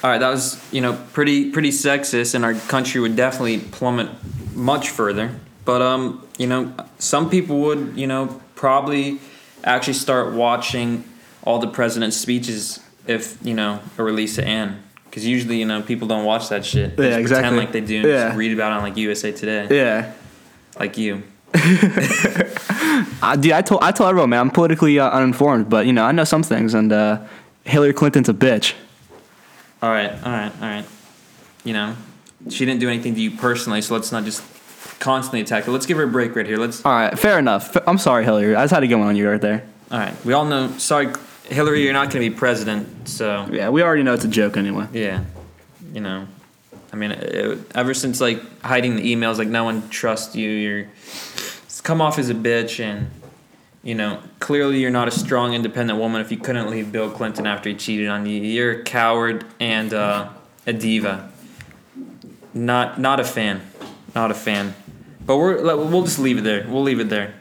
All 0.03 0.09
right, 0.09 0.17
that 0.17 0.29
was 0.29 0.61
you 0.73 0.81
know 0.81 0.99
pretty 1.13 1.51
pretty 1.51 1.69
sexist, 1.69 2.35
and 2.35 2.43
our 2.43 2.53
country 2.53 2.99
would 2.99 3.15
definitely 3.15 3.59
plummet 3.59 4.09
much 4.53 4.89
further. 4.89 5.31
But 5.63 5.81
um, 5.81 6.27
you 6.37 6.47
know, 6.47 6.73
some 6.99 7.29
people 7.29 7.61
would 7.61 7.93
you 7.95 8.07
know 8.07 8.41
probably 8.55 9.19
actually 9.63 9.93
start 9.93 10.33
watching 10.33 11.03
all 11.43 11.59
the 11.59 11.67
president's 11.67 12.17
speeches 12.17 12.79
if 13.07 13.37
you 13.45 13.53
know 13.53 13.79
a 13.97 14.03
release 14.03 14.37
of 14.37 14.45
Anne, 14.45 14.81
because 15.05 15.25
usually 15.25 15.57
you 15.59 15.65
know 15.65 15.81
people 15.81 16.07
don't 16.07 16.25
watch 16.25 16.49
that 16.49 16.65
shit. 16.65 16.95
They 16.97 17.03
Yeah, 17.05 17.09
just 17.11 17.19
exactly. 17.21 17.49
Pretend 17.49 17.57
like 17.57 17.71
they 17.73 17.81
do. 17.81 17.97
And 17.97 18.07
Yeah. 18.07 18.25
Just 18.27 18.37
read 18.37 18.53
about 18.53 18.71
it 18.71 18.75
on 18.75 18.81
like 18.83 18.97
USA 18.97 19.31
Today, 19.31 19.67
Yeah. 19.69 20.13
like 20.79 20.97
you. 20.97 21.23
I, 23.21 23.37
dude, 23.39 23.51
I 23.51 23.61
told 23.61 23.83
I 23.83 23.91
told 23.91 24.09
everyone, 24.09 24.29
man. 24.31 24.39
I'm 24.41 24.49
politically 24.51 24.99
uh, 24.99 25.09
uninformed, 25.09 25.69
but 25.69 25.85
you 25.85 25.93
know 25.93 26.03
I 26.03 26.11
know 26.11 26.23
some 26.23 26.43
things, 26.43 26.73
and 26.73 26.91
uh, 26.91 27.19
Hillary 27.63 27.93
Clinton's 27.93 28.29
a 28.29 28.33
bitch. 28.33 28.73
All 29.81 29.89
right, 29.91 30.11
all 30.11 30.31
right, 30.31 30.51
all 30.61 30.67
right. 30.67 30.85
You 31.63 31.73
know, 31.73 31.95
she 32.49 32.65
didn't 32.65 32.79
do 32.79 32.89
anything 32.89 33.15
to 33.15 33.21
you 33.21 33.31
personally, 33.31 33.81
so 33.81 33.93
let's 33.93 34.11
not 34.11 34.23
just 34.23 34.41
constantly 35.03 35.41
attack 35.41 35.65
her. 35.65 35.71
Let's 35.71 35.85
give 35.85 35.97
her 35.97 36.03
a 36.03 36.07
break 36.07 36.33
right 36.33 36.45
here. 36.47 36.57
Let's 36.57 36.83
All 36.85 36.93
right, 36.93 37.17
fair 37.19 37.37
enough. 37.37 37.75
I'm 37.85 37.97
sorry, 37.97 38.23
Hillary. 38.23 38.55
I 38.55 38.63
just 38.63 38.73
had 38.73 38.79
to 38.79 38.87
get 38.87 38.97
one 38.97 39.09
on 39.09 39.15
you 39.17 39.29
right 39.29 39.41
there. 39.41 39.65
All 39.91 39.99
right. 39.99 40.25
We 40.25 40.31
all 40.31 40.45
know. 40.45 40.69
Sorry, 40.77 41.09
Hillary, 41.43 41.83
you're 41.83 41.93
not 41.93 42.09
going 42.09 42.23
to 42.23 42.29
be 42.29 42.35
president. 42.35 43.09
So 43.09 43.47
Yeah, 43.51 43.69
we 43.69 43.83
already 43.83 44.03
know 44.03 44.13
it's 44.13 44.23
a 44.23 44.29
joke 44.29 44.55
anyway. 44.55 44.87
yeah, 44.93 45.25
you 45.93 45.99
know, 45.99 46.25
I 46.93 46.95
mean, 46.95 47.11
it, 47.11 47.59
ever 47.75 47.93
since 47.93 48.21
like 48.21 48.39
hiding 48.61 48.95
the 48.95 49.13
emails, 49.13 49.37
like 49.37 49.49
no 49.49 49.65
one 49.65 49.89
trusts 49.89 50.35
you. 50.35 50.49
You're 50.49 50.87
it's 51.65 51.81
come 51.81 51.99
off 52.01 52.17
as 52.17 52.29
a 52.29 52.33
bitch, 52.33 52.79
and 52.79 53.11
you 53.83 53.95
know, 53.95 54.21
clearly 54.39 54.79
you're 54.79 54.89
not 54.89 55.09
a 55.09 55.11
strong, 55.11 55.53
independent 55.53 55.99
woman. 55.99 56.21
If 56.21 56.31
you 56.31 56.37
couldn't 56.37 56.69
leave 56.69 56.93
Bill 56.93 57.11
Clinton 57.11 57.45
after 57.45 57.69
he 57.69 57.75
cheated 57.75 58.07
on 58.07 58.25
you, 58.25 58.39
you're 58.41 58.79
a 58.79 58.83
coward 58.83 59.43
and 59.59 59.93
uh, 59.93 60.29
a 60.65 60.71
diva. 60.71 61.29
Not 62.53 63.01
not 63.01 63.19
a 63.19 63.25
fan, 63.25 63.61
not 64.15 64.31
a 64.31 64.35
fan. 64.35 64.75
But 65.25 65.37
we're 65.37 65.63
we'll 65.63 66.03
just 66.03 66.19
leave 66.19 66.37
it 66.37 66.43
there. 66.43 66.65
We'll 66.67 66.83
leave 66.83 66.99
it 66.99 67.09
there. 67.09 67.33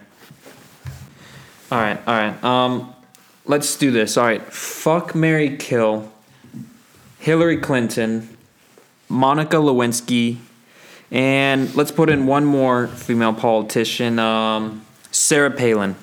All 1.71 1.79
right, 1.79 1.99
all 2.07 2.15
right. 2.15 2.45
Um, 2.45 2.95
let's 3.47 3.77
do 3.77 3.91
this. 3.91 4.17
All 4.17 4.25
right, 4.25 4.43
fuck 4.43 5.15
Mary 5.15 5.57
Kill, 5.57 6.11
Hillary 7.19 7.57
Clinton, 7.57 8.37
Monica 9.09 9.57
Lewinsky, 9.57 10.37
and 11.11 11.75
let's 11.75 11.91
put 11.91 12.09
in 12.11 12.27
one 12.27 12.45
more 12.45 12.89
female 12.89 13.33
politician, 13.35 14.19
um, 14.19 14.85
Sarah 15.11 15.51
Palin. 15.51 15.97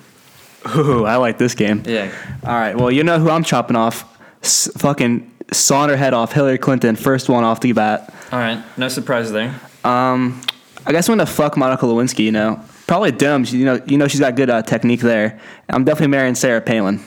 Ooh, 0.76 1.04
I 1.06 1.16
like 1.16 1.38
this 1.38 1.54
game. 1.54 1.82
Yeah. 1.86 2.12
All 2.44 2.52
right. 2.54 2.76
Well, 2.76 2.90
you 2.90 3.02
know 3.02 3.18
who 3.18 3.30
I'm 3.30 3.44
chopping 3.44 3.76
off? 3.76 4.04
S- 4.42 4.70
fucking 4.76 5.30
sawing 5.52 5.88
her 5.88 5.96
head 5.96 6.12
off. 6.12 6.32
Hillary 6.32 6.58
Clinton, 6.58 6.96
first 6.96 7.28
one 7.28 7.44
off 7.44 7.60
the 7.60 7.72
bat. 7.72 8.12
All 8.30 8.38
right. 8.38 8.62
No 8.76 8.88
surprise 8.88 9.32
there. 9.32 9.58
Um, 9.84 10.40
I 10.86 10.92
guess 10.92 11.08
I'm 11.08 11.12
gonna 11.16 11.26
fuck 11.26 11.56
Monica 11.56 11.86
Lewinsky. 11.86 12.24
You 12.24 12.32
know, 12.32 12.64
probably 12.86 13.12
dumb. 13.12 13.44
You 13.46 13.64
know, 13.64 13.82
you 13.86 13.98
know 13.98 14.08
she's 14.08 14.20
got 14.20 14.34
good 14.34 14.50
uh, 14.50 14.62
technique 14.62 15.00
there. 15.00 15.38
I'm 15.68 15.84
definitely 15.84 16.08
marrying 16.08 16.34
Sarah 16.34 16.60
Palin. 16.60 17.00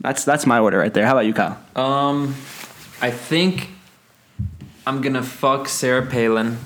That's 0.00 0.24
that's 0.24 0.46
my 0.46 0.58
order 0.58 0.78
right 0.78 0.92
there. 0.92 1.06
How 1.06 1.12
about 1.12 1.26
you, 1.26 1.34
Kyle? 1.34 1.58
Um, 1.76 2.34
I 3.00 3.10
think 3.10 3.68
I'm 4.86 5.00
gonna 5.02 5.22
fuck 5.22 5.68
Sarah 5.68 6.06
Palin, 6.06 6.58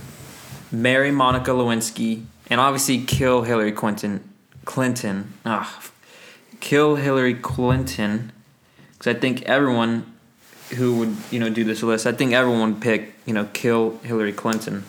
marry 0.70 1.10
Monica 1.10 1.50
Lewinsky, 1.50 2.24
and 2.48 2.60
obviously 2.60 3.02
kill 3.02 3.42
Hillary 3.42 3.72
Clinton. 3.72 4.28
Clinton. 4.64 5.34
Ah, 5.44 5.82
kill 6.60 6.96
Hillary 6.96 7.34
Clinton, 7.34 8.32
because 8.92 9.14
I 9.14 9.18
think 9.18 9.42
everyone 9.42 10.12
who 10.76 10.96
would 10.98 11.16
you 11.30 11.38
know 11.38 11.50
do 11.50 11.64
this 11.64 11.82
list, 11.82 12.06
I 12.06 12.12
think 12.12 12.32
everyone 12.32 12.74
would 12.74 12.82
pick 12.82 13.14
you 13.26 13.34
know 13.34 13.48
kill 13.52 13.98
Hillary 13.98 14.32
Clinton. 14.32 14.84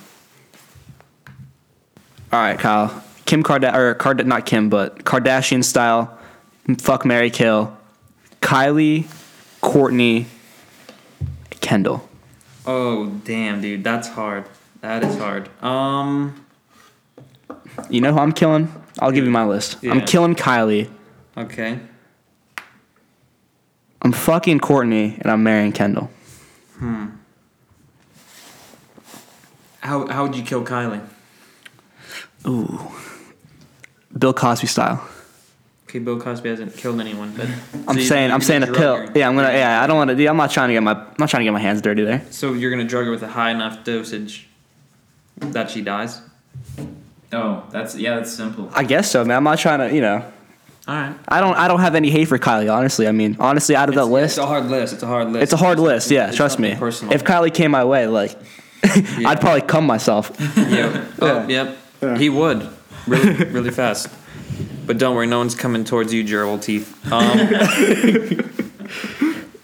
All 2.35 2.41
right, 2.41 2.59
Kyle. 2.59 3.01
Kim 3.23 3.43
Kardashian 3.43 3.73
or 3.73 3.93
Card 3.93 4.27
not 4.27 4.45
Kim, 4.45 4.69
but 4.69 5.05
Kardashian 5.05 5.63
style. 5.63 6.19
Fuck 6.79 7.05
Mary 7.05 7.29
Kill. 7.29 7.73
Kylie, 8.41 9.05
Kourtney, 9.61 10.25
Kendall. 11.61 12.09
Oh 12.65 13.05
damn, 13.23 13.61
dude, 13.61 13.85
that's 13.85 14.09
hard. 14.09 14.43
That 14.81 15.01
is 15.05 15.17
hard. 15.17 15.47
Um. 15.63 16.45
You 17.89 18.01
know 18.01 18.11
who 18.11 18.19
I'm 18.19 18.33
killing? 18.33 18.69
I'll 18.99 19.13
give 19.13 19.23
you 19.23 19.31
my 19.31 19.45
list. 19.45 19.77
I'm 19.85 20.01
killing 20.01 20.35
Kylie. 20.35 20.89
Okay. 21.37 21.79
I'm 24.01 24.11
fucking 24.11 24.59
Kourtney, 24.59 25.17
and 25.21 25.31
I'm 25.31 25.41
marrying 25.41 25.71
Kendall. 25.71 26.11
Hmm. 26.79 27.05
How 29.79 30.05
how 30.07 30.23
would 30.23 30.35
you 30.35 30.43
kill 30.43 30.65
Kylie? 30.65 31.14
Ooh. 32.47 32.91
Bill 34.17 34.33
Cosby 34.33 34.67
style. 34.67 35.05
Okay, 35.89 35.99
Bill 35.99 36.19
Cosby 36.19 36.49
hasn't 36.49 36.75
killed 36.75 36.99
anyone, 36.99 37.33
but 37.35 37.47
I'm 37.87 37.97
So 37.97 38.05
saying 38.05 38.31
I'm 38.31 38.41
saying 38.41 38.63
a 38.63 38.67
pill. 38.67 38.97
her. 38.97 39.11
Yeah, 39.15 39.27
I'm 39.27 39.35
gonna. 39.35 39.51
Yeah, 39.53 39.81
I 39.81 39.87
don't 39.87 39.97
want 39.97 40.17
to. 40.17 40.27
I'm 40.27 40.37
not 40.37 40.51
trying 40.51 40.69
to 40.69 40.73
get 40.73 40.83
my. 40.83 40.93
I'm 40.93 41.15
not 41.19 41.29
trying 41.29 41.41
to 41.41 41.45
get 41.45 41.53
my 41.53 41.59
hands 41.59 41.81
dirty 41.81 42.03
there. 42.03 42.25
So 42.31 42.53
you're 42.53 42.71
gonna 42.71 42.83
drug 42.85 43.05
her 43.05 43.11
with 43.11 43.23
a 43.23 43.27
high 43.27 43.51
enough 43.51 43.83
dosage 43.83 44.47
that 45.37 45.69
she 45.69 45.81
dies. 45.81 46.21
Oh, 47.31 47.63
that's 47.71 47.95
yeah, 47.95 48.15
that's 48.15 48.33
simple. 48.33 48.69
I 48.73 48.83
guess 48.83 49.11
so, 49.11 49.23
man. 49.25 49.37
I'm 49.37 49.43
not 49.43 49.59
trying 49.59 49.87
to. 49.87 49.93
You 49.95 50.01
know. 50.01 50.31
All 50.87 50.95
right. 50.95 51.15
I 51.27 51.39
don't. 51.41 51.55
I 51.55 51.67
don't 51.67 51.79
have 51.81 51.95
any 51.95 52.09
hate 52.09 52.25
for 52.25 52.37
Kylie. 52.39 52.73
Honestly, 52.73 53.07
I 53.07 53.11
mean, 53.11 53.37
honestly, 53.39 53.75
out 53.75 53.89
of 53.89 53.95
that 53.95 54.05
list, 54.05 54.37
it's 54.37 54.43
a 54.43 54.47
hard 54.47 54.65
list. 54.67 54.93
It's 54.93 55.03
a 55.03 55.07
hard 55.07 55.31
list. 55.31 55.43
it's 55.43 55.53
a 55.53 55.57
hard 55.57 55.79
list. 55.79 56.11
Yeah, 56.11 56.31
trust 56.31 56.59
me. 56.59 56.75
Personal. 56.75 57.13
If 57.13 57.23
Kylie 57.23 57.53
came 57.53 57.71
my 57.71 57.83
way, 57.83 58.07
like, 58.07 58.35
I'd 58.83 59.39
probably 59.41 59.61
come 59.61 59.85
myself. 59.85 60.31
yeah. 60.57 61.05
Oh, 61.21 61.47
yep. 61.47 61.77
He 62.17 62.29
would. 62.29 62.69
Really, 63.07 63.45
really 63.45 63.71
fast. 63.71 64.09
But 64.85 64.97
don't 64.97 65.15
worry, 65.15 65.27
no 65.27 65.39
one's 65.39 65.55
coming 65.55 65.83
towards 65.83 66.13
you, 66.13 66.23
gerbil 66.23 66.61
teeth. 66.61 66.91
Um, 67.11 67.49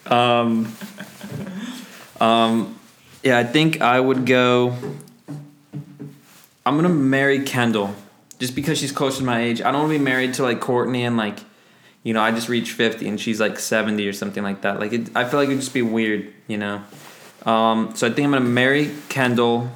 um, 0.12 0.76
um, 2.20 2.80
yeah, 3.24 3.38
I 3.38 3.44
think 3.44 3.82
I 3.82 4.00
would 4.00 4.26
go. 4.26 4.76
I'm 6.66 6.76
gonna 6.76 6.90
marry 6.90 7.44
Kendall, 7.44 7.94
just 8.40 8.56
because 8.56 8.78
she's 8.78 8.92
closer 8.92 9.20
to 9.20 9.24
my 9.24 9.42
age. 9.42 9.62
I 9.62 9.72
don't 9.72 9.82
want 9.82 9.94
to 9.94 10.00
be 10.00 10.04
married 10.04 10.36
to 10.36 10.44
like 10.44 10.60
Kourtney 10.60 11.00
and 11.00 11.18
like, 11.18 11.40
you 12.04 12.14
know, 12.14 12.22
I 12.22 12.32
just 12.32 12.50
reached 12.50 12.72
fifty 12.74 13.08
and 13.08 13.20
she's 13.20 13.40
like 13.40 13.60
seventy 13.60 14.08
or 14.08 14.14
something 14.14 14.44
like 14.44 14.62
that. 14.62 14.80
Like, 14.80 14.94
it, 14.94 15.16
I 15.16 15.26
feel 15.26 15.40
like 15.40 15.50
it'd 15.50 15.60
just 15.60 15.74
be 15.74 15.82
weird, 15.82 16.34
you 16.48 16.58
know. 16.58 16.84
Um, 17.46 17.96
so 17.96 18.08
I 18.08 18.12
think 18.12 18.26
I'm 18.26 18.32
gonna 18.32 18.46
marry 18.46 18.92
Kendall. 19.10 19.72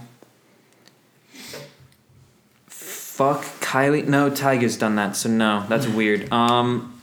Fuck 3.15 3.45
Kylie. 3.61 4.05
No, 4.05 4.29
Tyga's 4.29 4.75
done 4.75 4.95
that, 4.97 5.15
so 5.15 5.29
no, 5.29 5.65
that's 5.69 5.87
weird. 5.99 6.29
Um, 6.33 7.01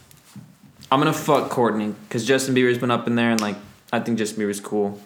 I'm 0.90 1.00
gonna 1.00 1.10
fuck 1.10 1.48
Kourtney 1.50 1.94
because 2.06 2.26
Justin 2.26 2.54
Bieber's 2.54 2.76
been 2.76 2.90
up 2.90 3.06
in 3.06 3.14
there, 3.14 3.30
and 3.30 3.40
like 3.40 3.56
I 3.90 4.00
think 4.00 4.18
Justin 4.18 4.42
Bieber's 4.42 4.60
cool. 4.60 5.00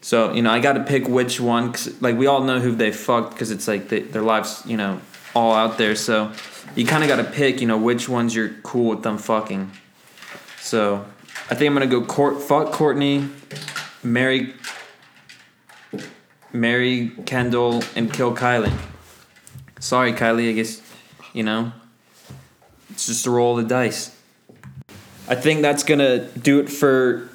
So 0.00 0.32
you 0.32 0.42
know, 0.42 0.52
I 0.52 0.60
got 0.60 0.74
to 0.74 0.84
pick 0.84 1.08
which 1.08 1.40
one. 1.40 1.72
Cause, 1.72 2.00
like 2.00 2.16
we 2.16 2.28
all 2.28 2.44
know 2.44 2.60
who 2.60 2.76
they 2.76 2.92
fucked 2.92 3.32
because 3.32 3.50
it's 3.50 3.66
like 3.66 3.88
they, 3.88 4.02
their 4.02 4.22
lives, 4.22 4.62
you 4.66 4.76
know, 4.76 5.00
all 5.34 5.52
out 5.52 5.78
there. 5.78 5.96
So 5.96 6.30
you 6.76 6.86
kind 6.86 7.02
of 7.02 7.08
got 7.08 7.16
to 7.16 7.24
pick, 7.24 7.60
you 7.60 7.66
know, 7.66 7.78
which 7.78 8.08
ones 8.08 8.32
you're 8.32 8.50
cool 8.62 8.90
with 8.90 9.02
them 9.02 9.18
fucking. 9.18 9.72
So 10.60 11.04
I 11.50 11.56
think 11.56 11.70
I'm 11.70 11.74
gonna 11.74 11.88
go 11.88 12.04
court 12.04 12.40
fuck 12.40 12.68
Kourtney, 12.68 13.28
marry, 14.04 14.54
marry 16.52 17.10
Kendall, 17.24 17.82
and 17.96 18.12
kill 18.12 18.32
Kylie. 18.32 18.72
Sorry, 19.80 20.12
Kylie. 20.12 20.50
I 20.50 20.52
guess 20.52 20.82
you 21.32 21.42
know 21.42 21.72
it's 22.90 23.06
just 23.06 23.26
a 23.26 23.30
roll 23.30 23.58
of 23.58 23.64
the 23.64 23.68
dice. 23.68 24.14
I 25.28 25.34
think 25.34 25.62
that's 25.62 25.82
gonna 25.82 26.26
do 26.30 26.60
it 26.60 26.70
for 26.70 27.28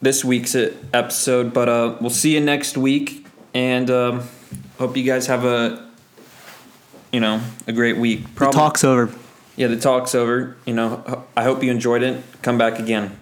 this 0.00 0.24
week's 0.24 0.54
episode. 0.54 1.52
But 1.52 1.68
uh, 1.68 1.96
we'll 2.00 2.10
see 2.10 2.34
you 2.34 2.40
next 2.40 2.76
week, 2.76 3.26
and 3.54 3.90
um, 3.90 4.28
hope 4.78 4.96
you 4.96 5.04
guys 5.04 5.26
have 5.26 5.44
a 5.44 5.88
you 7.12 7.20
know 7.20 7.40
a 7.66 7.72
great 7.72 7.96
week. 7.96 8.34
The 8.34 8.50
talk's 8.50 8.84
over. 8.84 9.12
Yeah, 9.56 9.66
the 9.68 9.78
talk's 9.78 10.14
over. 10.14 10.56
You 10.66 10.74
know, 10.74 11.24
I 11.36 11.42
hope 11.42 11.62
you 11.62 11.70
enjoyed 11.70 12.02
it. 12.02 12.22
Come 12.42 12.58
back 12.58 12.78
again. 12.78 13.18